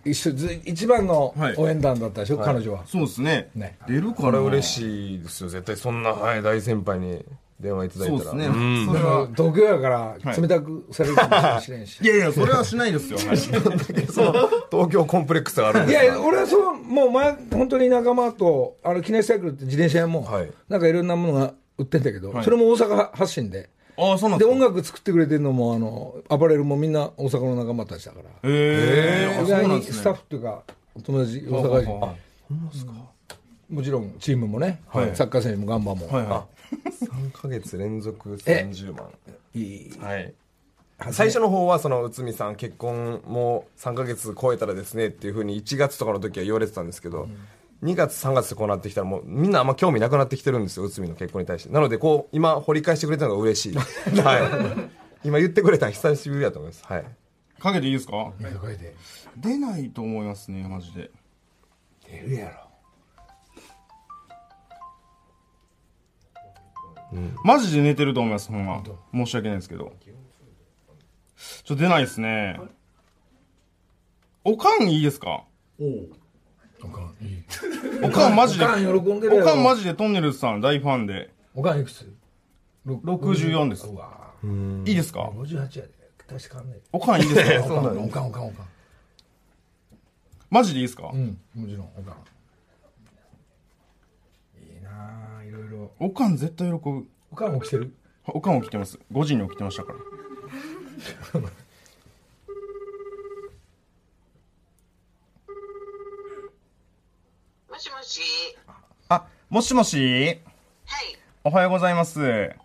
[0.10, 1.56] 一緒ず一番のはい。
[1.58, 2.84] 応援団だったでしょ、彼女は。
[2.86, 3.50] そうですね。
[3.56, 3.78] ね。
[3.88, 4.14] 出るかな。
[4.16, 5.76] これ嬉しいですよ、絶対。
[5.76, 7.24] そんな、はい、大先輩に
[7.60, 8.20] 電話いただいたら。
[8.20, 8.84] そうですね。
[8.84, 8.86] ん。
[8.88, 9.28] それは。
[9.36, 13.18] 東京やから冷たくされるかもしれんし、いやいや、それはしないですよ。
[13.18, 13.38] はい。
[14.72, 20.52] 東京コンプレックスがあるんやいや俺はそうもう前本当に仲間とあの記念サイクルって自転車屋も、はい。
[20.70, 22.44] なんかいろんなものが売ってんだけど、はい。
[22.44, 24.66] それも大阪発信でああ、そうなんでですか。
[24.66, 28.50] 音楽作ってくれてるのもあのアパレルもみんな大阪の仲間たちだから。
[28.50, 29.38] へえ。
[29.40, 30.64] あ意外にスタッフっていうか
[30.96, 31.92] お友達大阪人。
[32.00, 32.16] は
[33.70, 35.16] もちろんチームもね、はい。
[35.16, 36.26] サッカー選手もガンバも、いはい。
[36.26, 39.10] は3ヶ月連続30万。
[39.54, 39.92] いい。
[40.00, 40.34] はい。
[41.12, 47.28] 最初の方は、その、内海さん、結婚も3ヶ月超えたらですねっていうふうに1月とかの時は言われてたんですけど、
[47.84, 51.70] 2月、3月でこうなってきたら、もうみんなあんま興味なくなってきてるんですよ、内海の結婚に対して。
[51.70, 53.76] なので、こう、今、掘り返してくれたのが嬉しい。
[54.22, 55.28] はい。
[55.28, 56.84] 今言ってくれたの久しぶりだと思います。
[56.86, 57.06] はい。
[57.58, 57.62] い。
[57.62, 58.32] かけていいですか？
[59.38, 61.12] 出ないと思いますね、マジで。
[62.10, 62.68] 出るやろ
[67.44, 68.84] マジで寝てると思います、ほんま。
[69.14, 69.94] 申し訳ないですけど。
[70.06, 72.60] ちょっと出ないですね。
[74.44, 75.44] おかんいいですか？
[75.80, 75.84] お
[76.88, 77.44] かんいい。
[78.04, 78.66] おかんマジで。
[78.66, 79.48] おかん喜んでるやろ。
[79.48, 81.32] おかんマジでトンネルズさん大ファンで。
[81.56, 82.12] おかんいくつ
[82.86, 83.88] 64です。
[83.88, 83.96] う。
[83.96, 84.32] わ
[84.86, 85.90] いいですか？58やで。
[86.30, 86.78] 確かんね。
[86.92, 87.74] おかんいいですか？
[87.74, 87.98] おかん。
[88.04, 88.68] おかんおかんおかん。
[90.50, 91.10] マジでいいですか？
[91.14, 92.16] うんもちろんおかん。
[94.64, 97.08] いいなあいろいろおかん絶対喜ぶ。
[97.32, 97.94] おかん起きてる？
[98.28, 99.00] おかん起きてます。
[99.12, 100.00] 5時に起きてましたから。
[107.78, 108.22] もしもし？
[109.08, 109.98] あ、もしもし？
[110.00, 110.40] はい。
[111.44, 112.20] おはようございます。
[112.20, 112.58] はい、おはようござい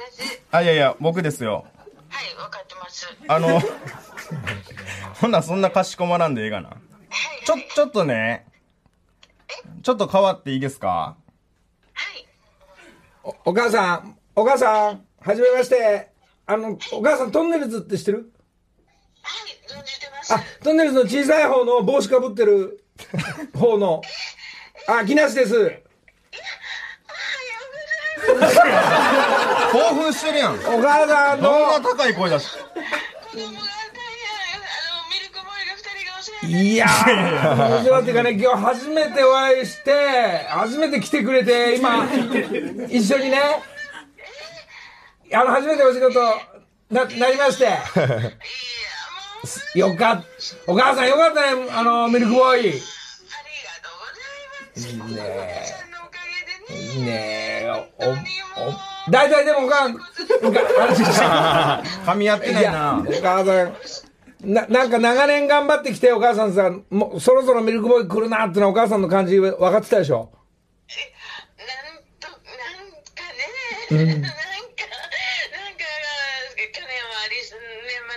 [0.00, 0.42] ます。
[0.50, 1.66] あ、いやいや、僕ですよ。
[2.08, 3.06] はい、わかってます。
[3.28, 3.60] あの、
[5.20, 6.70] ほんならそんなかしこまらんでええがな。
[6.70, 6.78] はい、
[7.44, 8.46] ちょ、ちょっとね、
[9.82, 11.14] ちょっと変わっていいですか？
[11.92, 12.26] はい。
[13.24, 16.12] おお母さんお母さんはじめまして
[16.46, 18.32] あのお母さんトンネルズって知ってる？
[19.20, 20.32] はい、存じてます。
[20.32, 22.82] あトンネルズの小さい方の帽子かぶってる
[23.58, 24.02] 方の
[24.88, 25.82] あ木梨です。
[29.72, 30.54] 興奮してるやん。
[30.54, 31.50] お母さんの。
[31.50, 32.50] どんな高い声出し。
[32.50, 32.88] 子供が大
[33.36, 42.06] 変、あの、ミルクボーイが二人がお世話になっていやー、面白いっていうかね、今日初めてお会いして、初めて来てくれて、今、
[42.88, 43.40] 一緒にね、
[45.32, 46.20] あの、初めてお仕事
[46.90, 47.68] な、なりまして、
[49.78, 50.26] よかった、
[50.66, 52.60] お母さんよかったね、あの、ミルクボーイ。
[52.60, 52.80] ありが
[53.82, 55.10] とうございます。
[55.10, 56.18] いいねお母さんのおか
[56.68, 56.92] げでね。
[56.94, 59.98] いいねお、お、大体でもお母さん、お
[60.52, 61.82] 母
[62.12, 63.12] 噛み合ってないなお。
[63.22, 63.76] 母さん、
[64.52, 70.30] な、なんか長年頑張ってきて、お母さんさ、もうそろそろミルクボーイ来るなってのはお母さんの感じ分かってたでしょ？
[71.58, 74.32] なんと、なんかね、なん
[77.26, 77.50] あり、年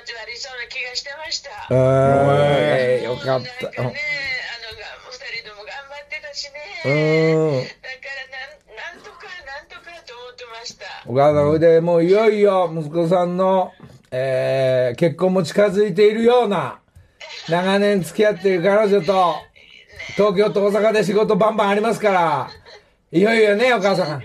[0.05, 1.49] 末はありそうな気がしてました。
[1.71, 3.33] えー、よかった。
[3.33, 3.43] ね、
[3.77, 3.95] あの、が
[5.09, 6.47] 二人とも頑張ってたし
[6.85, 7.33] うね。
[7.33, 7.37] ん。
[7.37, 10.85] だから、なん、なんとか、なんとかと思ってました。
[11.07, 13.73] お母さん、それでもういよいよ息子さんの、
[14.11, 16.79] えー、結婚も近づいているような、
[17.49, 19.35] 長年付き合っている彼女と、
[20.15, 22.49] 東京と大阪で仕事バンバンありますから、
[23.11, 24.23] いよいよね、お母さん。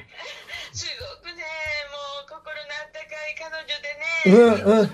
[4.27, 4.89] うんうんいつもね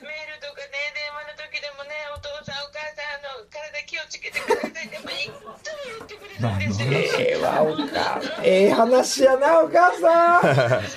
[0.00, 5.52] メールとかね、電話の時でもね、お父さん、お母さん、あの、体気をつけてくださいって、もういつも
[5.84, 7.28] 言ってくれるんですよ。
[7.28, 8.44] ええわ、お母さん。
[8.44, 10.88] ええ話やな、お母さん。
[10.88, 10.96] す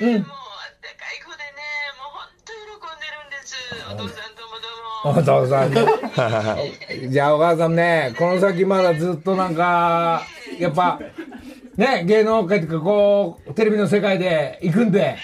[0.00, 1.64] ごいね、もうあったかい子でね、
[1.96, 3.56] もう本当喜んでるんます。
[3.88, 5.20] お父さんどうもどうも。
[5.20, 7.10] お父さん。
[7.10, 10.22] じゃあお母さんね、この先まだずっとなんか、
[10.58, 11.00] やっぱ、
[11.76, 15.16] ね、芸能界とかこう、テレビの世界で行くんで、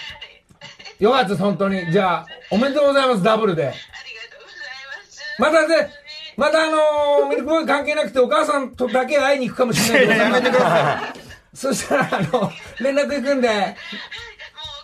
[1.01, 1.91] よかったです、本当に。
[1.91, 3.69] じゃあ、おめでとうございます、ダブルで。
[3.69, 3.81] ありが
[4.29, 5.23] とうございます。
[5.39, 5.93] またね、
[6.37, 11.57] またあのー、ミルクボーイ関係なくてお母さんとだけ会いに行くかもしれないけど、やめてください。
[11.57, 13.65] そしたら、あの、連絡行くんで、もうお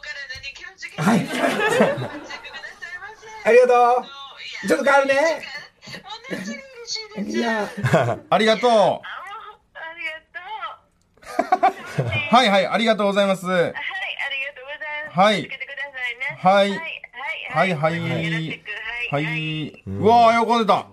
[0.02, 1.02] 体に気をつけて。
[3.46, 4.68] ありがとう。
[4.68, 5.44] ちょっと変わるね。
[7.94, 8.72] あ、 ありがとう。
[8.72, 9.20] ああ
[10.00, 10.18] りが
[11.62, 12.34] とう。
[12.36, 13.46] はいはい、ありがとうございます。
[13.46, 15.20] はい、ありがとうございます。
[15.20, 15.57] はい
[16.40, 16.70] はい
[17.52, 18.00] はい、はい
[19.10, 19.84] はい。
[19.88, 20.76] うわー、喜んでた。
[20.78, 20.88] あ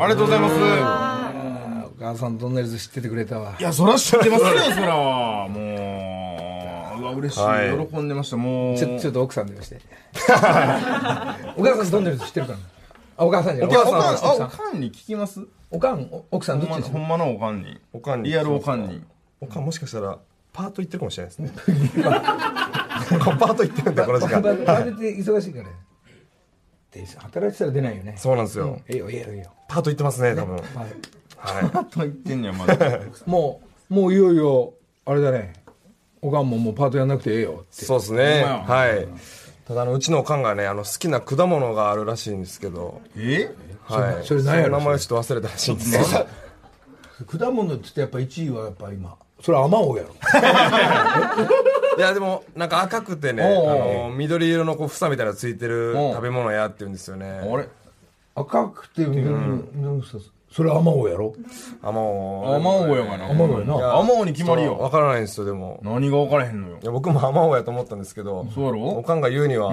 [0.00, 0.54] りがとうございます。
[0.54, 3.62] お母さんトンネルズ知っててくれたわい。
[3.62, 4.94] や、そら知ってますよ、そら。
[5.48, 7.00] もう。
[7.00, 7.40] うわ、嬉しい。
[7.40, 8.76] はい喜んでました、もう。
[8.76, 9.80] ちょ、ちょっと奥さん電話して。
[11.56, 12.58] お母さんトンネルズ知ってるかな
[13.16, 14.50] あ、お母さんじゃおかん、あ、お奥さん。
[14.50, 15.40] かんに聞きます？
[15.70, 17.80] おかん、お奥さんどっちほんまのおかんに。
[17.94, 19.02] おかんにリアルおかんに。
[19.40, 20.18] おかんもしかしたら
[20.52, 21.50] パート行ってるかもしれないですね
[23.18, 24.64] パート行ってるんだこの時間バイトっ
[24.98, 25.68] て忙しいから。
[26.92, 28.14] で働いてたら出ないよね。
[28.18, 29.52] そうなんですよ、ええよ、ええよ、ええよ。
[29.68, 33.00] パート行ってますね多分はいはいと言ってんねや、まだ。
[33.26, 34.74] もう、もういよいよ、
[35.06, 35.54] あれだね。
[36.20, 37.84] おかんももうパートやんなくてええよって。
[37.84, 39.08] そうですねはい
[39.66, 43.50] ただあのうちのおかんがねあの好きな果物があるらしいんですけどえ？
[43.84, 46.26] はいそれ何やろの名前ちょっと忘れたらしいんですよ
[47.26, 49.16] 果物ってやっぱ1位はやっぱ今。
[49.40, 50.14] それはアマオやろ。
[51.98, 57.68] いやでもなんか赤くてねあの緑色のこう房みたいなのついてる食べ物やって言うんですよねあれ？
[58.34, 60.18] 赤くて緑のさ
[60.50, 61.34] それアマオやろ？
[61.82, 63.30] あもうアマオやがな。
[63.30, 63.74] アマオやな。
[63.96, 64.76] アマオに決まりよ。
[64.78, 66.84] わからないんですよでも何が分からへんのよい。
[66.84, 68.82] や僕もアマオやと思ったんですけどそうやろ？
[68.98, 69.72] おかんが言うには、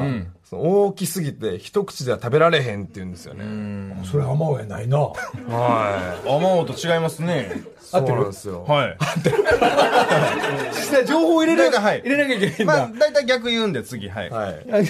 [0.54, 5.00] 大きすぎて一口では食べられへんって言うんですよねそれアマオやないな。
[5.52, 7.52] はアマオと違いますね。
[7.98, 8.98] いそうなんですよはい。
[10.72, 14.30] 実際情報を入れなきゃ、はい入れなきゃいけないんまあだ。、だいたい逆言うんで、次、はい。
[14.30, 14.86] はいはい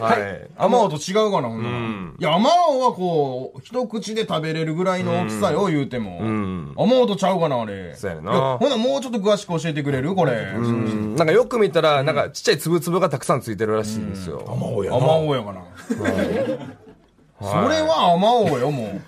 [0.00, 6.20] はいアマオと違うかな、ほんならんいや、アマオはこう、一口で食べれるぐらいの大きさよ、言うても。
[6.22, 7.94] んアマオとちゃうかな、あれ。
[7.96, 10.14] そうやなほな、もうちょっと詳しく教えてくれる？
[10.14, 10.32] これ。
[10.56, 14.96] うんなんかよく見たらなんかちっちゃいつぶつぶがたくさんついてるらしいんですよ、アマオやな。
[14.96, 15.60] アマオやかな。
[17.40, 19.00] それはアマオよ、もう。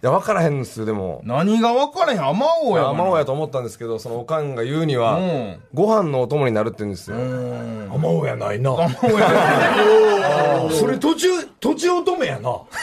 [0.00, 1.22] いや分からへんんですよでも。
[1.24, 2.88] 何が分からへん、アマオやかな。
[2.90, 5.60] アマオやと思ったんですけどそのおかんが言うには、うん。
[5.74, 8.70] ご飯のお供になるって言うんですよ、アマオやないな。
[8.70, 12.42] アマオやそれ途中、途中乙女やな。
[12.50, 12.78] こっ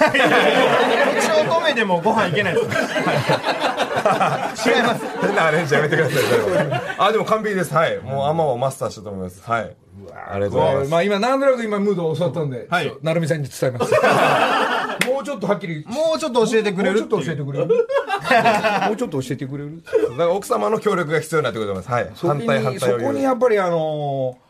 [1.22, 2.68] ちの乙女でもご飯いけないです。
[2.68, 5.06] は い違います。
[5.22, 6.20] 変なアレンジやめてください
[6.98, 7.74] あでも完璧です。
[7.74, 7.98] はい。
[8.00, 9.42] もうアマをマスターしたと思います。
[9.50, 9.76] はい。
[10.30, 10.92] ありがとうございます。
[10.92, 12.86] まあ今、なんとなく今ムードを教わったんで、はい。
[12.86, 13.94] ちょっと成美さんに伝えます。
[15.26, 15.84] もうちょっとはっきり。
[15.88, 17.68] もうちょっと教えてくれるもうちょっと教えてくれる？
[18.88, 19.84] もうちょっと教えてくれる？
[19.84, 21.92] だから奥様の協力が必要になってくると思います。
[21.94, 22.12] はい。
[22.16, 24.46] そこに反対反対そこにやっぱりあのー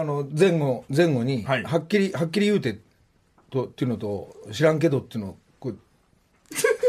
[0.00, 1.62] あの前後前後に、はい。
[1.64, 2.78] はっきりはっきり言うて
[3.50, 5.78] とっていうのと知らんけどっていうのをこう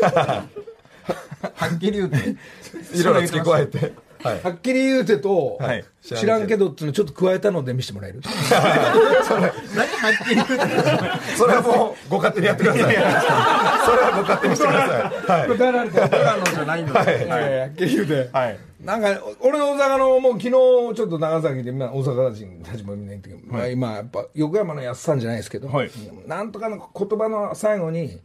[0.06, 0.46] は
[1.74, 2.18] っきり言うて。
[2.94, 4.42] いろいろ付け加えてはい。
[4.42, 5.86] はっきり言うてと、はい。
[6.02, 8.22] 知らんけどっていうのをちょっと加えたので見せてもらえる？
[8.24, 11.36] 何はっきり言うて。
[11.38, 12.84] それはもうご勝手にやってください。
[12.84, 14.98] それはご勝手にしてくださ
[15.38, 15.40] い。
[15.40, 15.50] はい。
[15.58, 17.00] 答えられた僕らのじゃないので。
[17.00, 17.06] は
[17.42, 17.60] い。
[17.60, 18.58] はっきり言うて、はい。
[18.84, 25.92] なんか俺の大阪のもう昨日ちょっと長崎で、まあ、大阪人たちもみんな言ってるけど、まあ、今やっぱ横山の安さんじゃないですけど、はい。
[26.28, 28.20] なんとかの言葉の最後に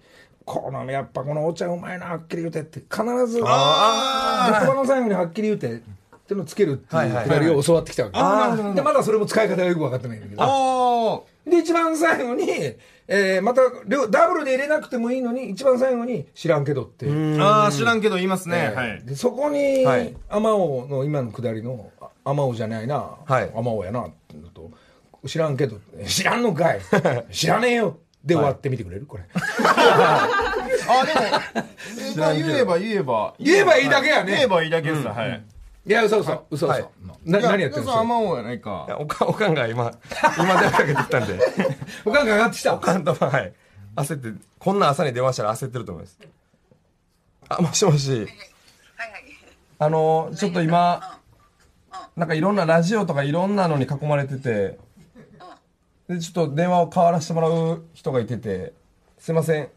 [0.44, 5.80] このやっぱこのお茶うまいなはっきり言うてって必ず言葉の最後にはっきり言うてっ
[6.26, 7.11] てのをつけるってい。
[7.11, 8.11] うくだりを教わってきたわ
[8.57, 10.42] け、でまだそれも使い方がよく分かってないんだけど。
[10.42, 12.48] あで一番最後に、
[13.07, 17.07] えーまた両ダブルで入れなくてもいいのに一番最後に知らんけどって
[17.38, 17.64] あ。
[17.64, 18.72] ああ、知らんけど言いますね。
[18.74, 19.04] はい。
[19.04, 20.16] でそこに、はい。
[20.30, 23.50] アマオの今のくだりのあアマオじゃないな、はい。
[23.54, 24.70] アマオやなってと
[25.26, 26.80] 知らんけど知らんのかい。
[27.30, 29.07] 知らねえよで終わってみてくれる？
[29.07, 29.25] これ。
[29.35, 31.21] あ、でも、
[32.17, 33.35] えまあ言えば言えば。
[33.39, 34.33] 言えばいいだけやね。
[34.37, 35.07] 言えばいいだけです。
[35.07, 35.45] はい。
[35.87, 36.67] いや嘘嘘嘘。
[36.67, 36.89] 嘘、はい。
[37.27, 38.87] な何やってるんですんですかアかマオやないいか。
[38.89, 39.93] やおかんおかんが今
[40.39, 41.39] 今電話かけてきたんで。
[42.07, 42.75] おかんが上がってきた。
[42.75, 43.53] おかんとはい。
[43.97, 46.19] 焦ってこんな朝に電話したら焦ってると思います。
[47.51, 48.11] あもしもし。
[48.11, 48.29] はいはい。
[49.79, 51.18] あのちょっと今
[52.16, 54.79] なんかいろんなラジオとかいろんなのに囲まれてて
[56.09, 58.72] でちょっと電話を代わらせてもらう人がいてて
[59.18, 59.68] すいません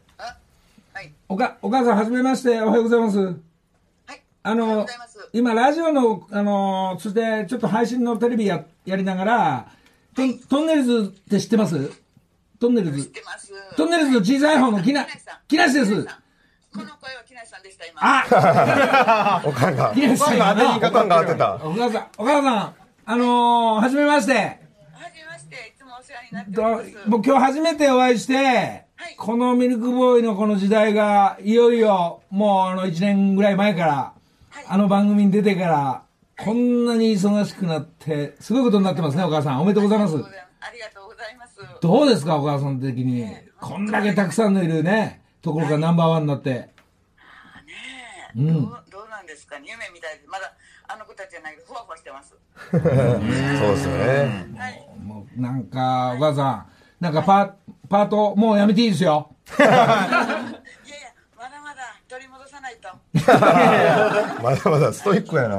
[0.92, 1.12] はい。
[1.28, 3.34] おかお母さんはじめましておはようございますはい。
[4.42, 9.72] あおはようのございます今ラジオのあのそしてちょっと配信のテレビややりながら
[10.14, 11.90] トントンネルズって知ってます？
[12.58, 13.10] トンネルズ知っ。
[13.12, 13.52] てます。
[13.76, 15.08] トンネルズの小さい方の木梨
[15.46, 16.22] 木梨です木梨さん
[16.74, 18.00] この声は木梨さんでした、今。
[18.02, 19.92] あ おかんが。
[19.94, 20.76] 木梨さんやな。
[20.76, 21.54] おかんが当てた。
[21.54, 22.74] お母さん、お母さん、
[23.06, 24.67] あのー、はじめまして。
[26.32, 27.08] はじめまして、いつもお世話になっております。
[27.08, 28.84] もう今日初めてお会いして、
[29.16, 34.12] このミルクボーイのこの時代が、いよいよ、もうあの1年ぐらい前から、
[34.66, 36.02] あの番組に出てから、
[36.36, 39.62] こんなに忙しくなって、すごいことになってますね、お母さん。
[39.62, 40.14] おめでとうございます。
[40.60, 41.56] ありがとうございます。
[41.80, 43.26] どうですか、お母さん的に。
[43.60, 46.50] こんだけたくさんのいるね、ところがナンバーワンになって。
[46.50, 46.70] ね
[48.36, 50.28] え、どうどうなんですかね、夢みたいです。
[50.28, 50.52] まだ
[50.86, 52.36] あの子たちじゃないけど、ふわふわしてます。
[52.70, 52.86] そうで
[53.76, 54.46] すよね。
[54.56, 54.87] はい。
[55.38, 56.66] なんか、お母さん、
[57.00, 57.54] なんかパ
[57.88, 59.30] パート、もうやめていいですよ。
[59.58, 59.78] いやいや、
[61.36, 62.88] まだまだ取り戻さないと。
[64.42, 65.58] まだまだストイックやな。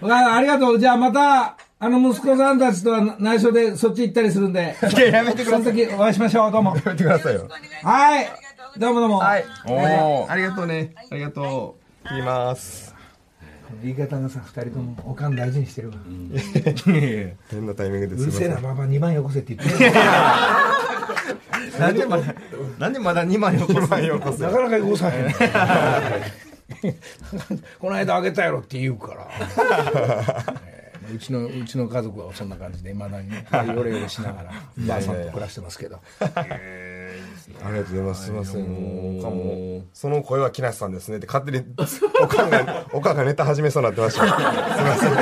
[0.00, 0.78] お母さん、ありがとう。
[0.78, 4.76] じゃあまた、あの息子さんたちとは内緒でそっち行ったりするんで。
[4.96, 5.62] いや、やめてください。
[5.64, 6.52] その時お会いしましょう。
[6.52, 6.76] どうも。
[6.76, 7.48] やめてくださいよ。
[7.82, 8.28] はい。
[8.76, 9.18] どうもどうも。
[9.18, 9.44] はい。
[9.66, 10.94] おーありがとうね。
[11.10, 12.08] ありがとう。
[12.08, 12.87] 言います。
[13.82, 15.96] 言い方がさ、二人ともおかん大事にしてるわ。
[17.50, 19.92] 変なタイミングですうるせえな、いまばば2万よこせって言ってる。
[21.78, 22.34] なんでまだ、
[22.78, 25.32] なんでまだ2万よこすせなかなかよこさへん。
[27.78, 29.28] この間あげたやろって言うから。
[30.66, 30.78] えー
[31.14, 34.52] うちのうちの家族はそんな感じでいまだにねヨレヨレしながら
[34.86, 36.00] ばあさんと暮らしてますけど
[37.64, 38.24] ありがとうございます。
[38.24, 38.62] すみません。
[38.62, 41.64] もう、おかんも、その声は木梨さんですねって勝手に、
[42.22, 44.24] おかんが、おかんがネタ始めそうになってました。
[44.26, 45.10] すみません。
[45.10, 45.16] 危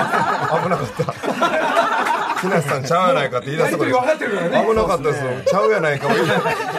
[0.68, 2.40] なかった。
[2.40, 4.02] 木梨さんちゃうやないかって言い出すとこでした。
[4.04, 5.30] かってるから危なかったですよ。
[5.46, 6.14] ちゃうやないかも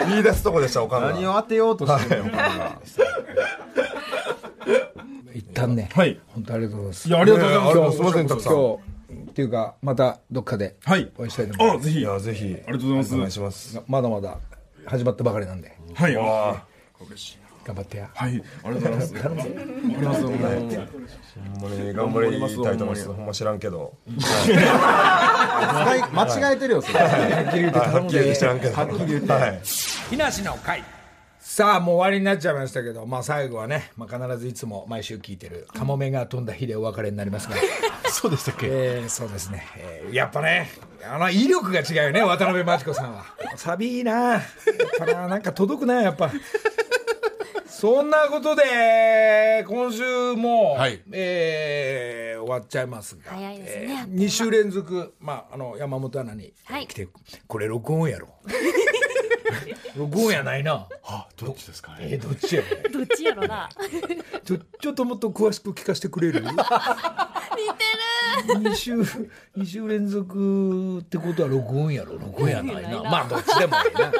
[0.08, 1.12] 言い出すとこでした、おかんが。
[1.12, 2.32] 何を当てようとしてんのよ、
[5.34, 11.98] 一旦ねはい本当ありがとうございますいやありがとうございます今日すいませんたくさん今日っていうかまたどっかではいお会いしたいと思いますあ、ぜひ。
[12.00, 12.44] いや、ぜひ。
[12.44, 13.14] ありがとうございます。
[13.14, 13.80] お願いします。
[13.86, 14.38] まだまだ
[14.88, 16.16] 始まったばかりなんではい。
[16.16, 16.64] あわ
[17.64, 18.42] 頑張ってやはい。
[18.64, 19.14] ありがとうございます。
[19.14, 20.88] ありがとうございます。
[21.60, 23.06] ほんまに頑張りたいと思います。
[23.08, 23.94] ほんま知らんけど。
[26.14, 27.00] 間違えてるよ、それ。
[27.00, 27.06] は
[27.46, 28.46] っきり言ってはっきり言って。
[28.46, 29.60] はっきり言ってはい。
[30.08, 30.82] 木梨の会
[31.50, 37.56] さあ、もう終わりになっちゃいましたけど、まあ最後はね、まあ必ずいつも毎週聞いてる、カモメが飛んだ日でお別れになりますが。
[38.12, 40.14] そうでしたっけ、えー、そうですね、えー。
[40.14, 40.70] やっぱね、
[41.10, 43.24] あの威力が違うよね、渡辺真知子さんは。
[43.56, 44.12] サビいいな。
[44.12, 44.42] やっ
[44.98, 46.30] ぱな、んか届くな、やっぱ。
[47.66, 57.08] そんなことで、今週も、はい、えー、終わっちゃいますが、2週連続、まあ、あの、山本アナに、はい、来て、
[57.46, 58.50] これ録音やろう。
[59.96, 60.86] ロ5やないな。
[61.04, 62.08] あ、どっちですかね。
[62.12, 63.68] えー、どっちや、ね、どっちやろな。
[64.44, 66.40] ちょ、ちょっともっと詳しく聞かせてくれる？
[66.40, 66.52] 似て
[68.54, 69.02] る二週、
[69.56, 72.18] 二週連続ってことは録音やろ？
[72.18, 73.02] 録音やないな。
[73.02, 74.12] まあ、どっちでもいいな。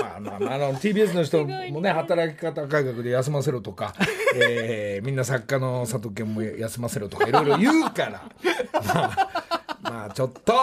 [0.00, 3.94] まあまあ、まあ、あの TBS の人もね働き方改革で休ませろとか、
[4.36, 8.28] えー、みんな作家の佐藤健も休ませろとかいろいろ言うから、
[8.72, 9.12] ま
[9.50, 9.53] あ、
[9.84, 10.54] まあちょっと、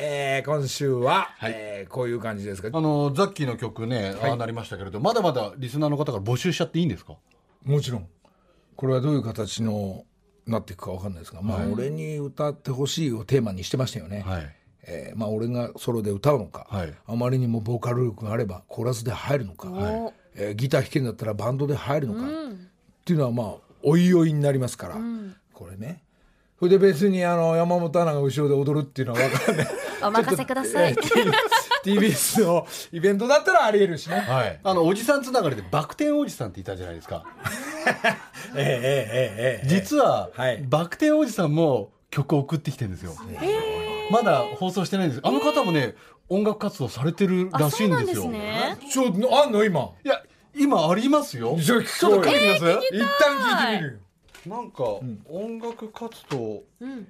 [0.00, 2.68] えー今週は、えーこういう感じですか？
[2.76, 7.14] あのザッキーの曲ね、ああなりましたけれどまだまだリスナーの方から募集しちゃっていいんですか？
[7.64, 8.08] もちろん。
[8.74, 10.04] これはどういう形の
[10.46, 14.56] なっていくかわかんないですが、まあ俺に歌ってほしいをテーマにしてましたよね、はい。
[14.82, 16.94] えーまあ俺がソロで歌うのか、はい。
[17.06, 19.68] あまりにもボーカル力があればコーラスで入るのか、
[20.34, 22.24] えーギター弾けるんだったらバンドで入るのか、っ
[23.04, 24.96] ていうのはまあおいおいになりますから、
[25.54, 26.02] これね
[26.58, 29.68] それで別にあの山本アナが後ろで踊るっていうのは分かんない。
[30.02, 30.94] お任せください、
[31.84, 37.24] TBS のイベントだったらありえるしね、はい、あのおじさんつながりでバク転おじさんっていたじゃないですか。
[38.56, 45.20] ええ、え、えええ実は、はい、バク転おじさんも曲を送ってきてるんですよ、えー、まだ放送してないんです。
[45.22, 45.94] あの方もね
[46.28, 48.22] 音楽活動されてるらしいんですよ。
[48.22, 48.38] そうな
[48.72, 48.90] んですね。
[48.90, 49.90] ちょあんの今？
[50.04, 50.22] いや
[50.54, 51.58] 今ありますよ。
[51.62, 51.86] ちょっと
[52.22, 54.00] 聞いてみます、えー、一旦聞いてみる
[54.46, 54.84] なんか、
[55.28, 56.62] 音楽活動、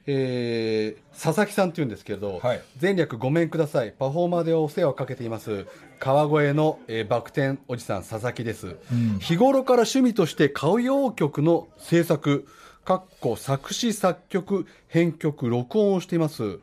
[0.06, 2.62] えー佐々木さんっていうんですけど、はい。
[2.80, 3.92] 前略ごめんください。
[3.92, 5.66] パフォーマーでお世話をかけています
[5.98, 8.76] 川越の、えーバク転おじさん佐々木です、
[9.20, 12.46] 日頃から趣味として歌謡曲の制作
[12.84, 16.60] かっこ作詞作曲編曲録音をしています。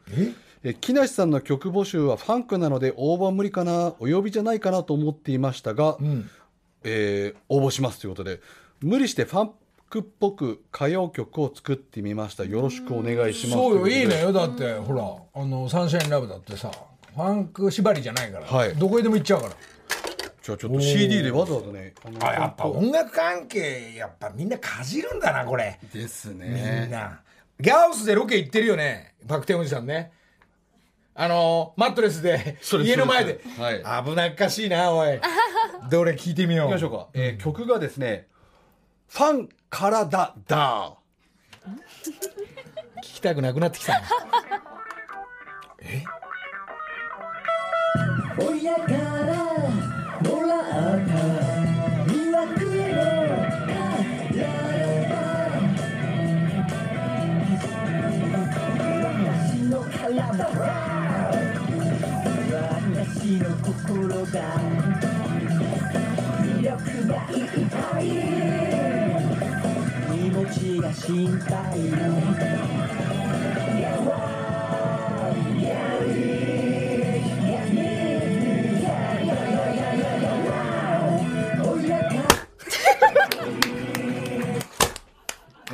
[0.63, 0.73] え？
[0.79, 5.97] 木梨さんの曲募集はファンクなので応募は無理かなお呼びじゃないかなと思っていましたが、
[6.83, 8.39] えー応募しますということで
[8.79, 9.51] 無理してファン
[9.93, 12.45] クっぽく歌謡曲を作ってみました。
[12.45, 13.59] よろしくお願いします。
[13.59, 13.81] そうよ。
[13.81, 14.33] といいいのよ。
[14.33, 14.91] だってほ
[15.35, 16.71] らあのサンシャインラブだってさ
[17.13, 18.75] ファンク縛りじゃないから、はい。
[18.75, 19.53] どこへでも行っちゃうから。
[20.41, 25.79] じゃあちょっと CD でわざわざねあやっぱ音楽関係やっぱみんなかじるんだなこれ。
[25.93, 27.21] ですみんねな。
[27.59, 29.13] ギャオスでロケ行ってるよね。
[29.27, 30.11] バク転おじさんね。
[31.13, 33.41] あのーマットレスで家の前で。
[33.59, 35.21] は危なっかしいなおい。
[35.91, 36.65] どれ聞いてみよう。
[36.65, 38.25] いきましょうか、えー曲がですね
[39.13, 40.35] 「ファンからだ。
[40.47, 40.93] だ
[43.03, 44.01] 聞きたくなくなってきたな
[48.37, 48.93] 親から
[50.21, 51.15] もらった
[52.05, 52.53] 魅惑
[52.93, 53.01] の
[59.09, 60.61] 私の体は
[62.93, 64.37] 私の心が
[66.43, 68.42] 魅力がいっぱい
[70.73, 71.79] ちが心配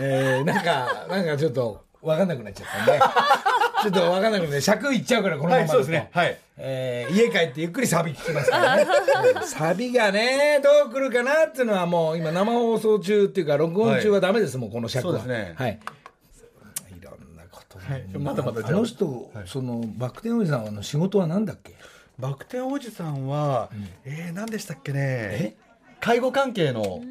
[0.01, 2.99] えー、なんかなんかちょっと分かんなくなっちゃったね。
[3.83, 6.09] ちょっと分かんなくなって尺いっちゃうからこのままはいそうですね。
[6.13, 6.37] はい。
[6.61, 8.85] えー家帰ってゆっくりサビ聞きますからね。
[9.47, 15.13] サビがねどう来るかなっていうのはもう今生放送中っていうか録音中はダメですもんこの尺は。
[15.19, 15.53] そうですね。
[15.57, 15.79] はい。
[16.99, 17.77] いろんなこと、
[18.19, 18.77] まだまだじゃあ。
[18.77, 21.75] あの人、そのバク転おじさんの仕事は何だっけ？
[22.19, 23.69] バク転おじさんは、
[24.03, 25.55] えー、何でしたっけね？
[26.01, 27.01] 介護関係の。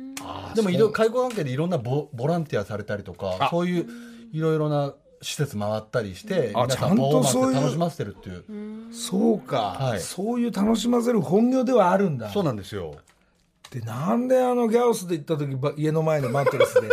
[0.54, 3.86] でも介護関係でいろんなボボランティアされたりとかそういう
[4.32, 7.54] いろいろな施設回ったりしてあ皆さちゃんとそういう。
[7.54, 8.92] で楽しませてるっていう。
[8.92, 10.00] そうか、はい。
[10.00, 12.30] そういう楽しませる本業ではあるんだ。
[12.30, 12.94] そうなんですよ。
[13.70, 16.88] でなんであのギャオスで行った時ば家の前のマットレスで。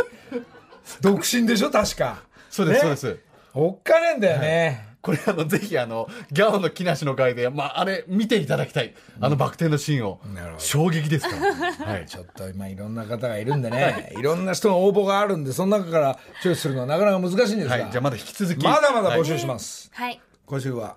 [1.02, 1.72] 独身でしょ？
[1.72, 2.24] 確か。
[2.50, 3.20] そうです、ねそうです。
[3.54, 8.96] おっかねえんだよね、これあのぜひあのギャオの木梨の会で、まあ、あれ見ていただきたい。
[9.20, 10.60] あのバク転のシーンを、なるほど。
[10.60, 18.64] 衝撃ですから、はい、ちょっと今いろんな方がいるんでね、い、ろんな人の応募があるんでその中からチョイスするのはなかなか難しいんですが、はい、じゃあまだ引き続き。
[18.64, 20.20] まだまだ募はい集します、はい。
[20.48, 20.96] 今週は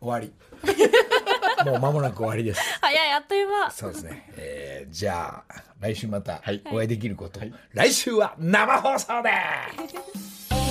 [0.00, 0.32] 終わり。
[1.64, 2.60] もう間もなく終わりです。
[2.82, 3.70] 早い、あっという間。
[3.70, 6.62] そうですね、えーじゃあ来週またはい。
[6.66, 7.40] お会いできること、
[7.72, 9.30] 来週は生放送で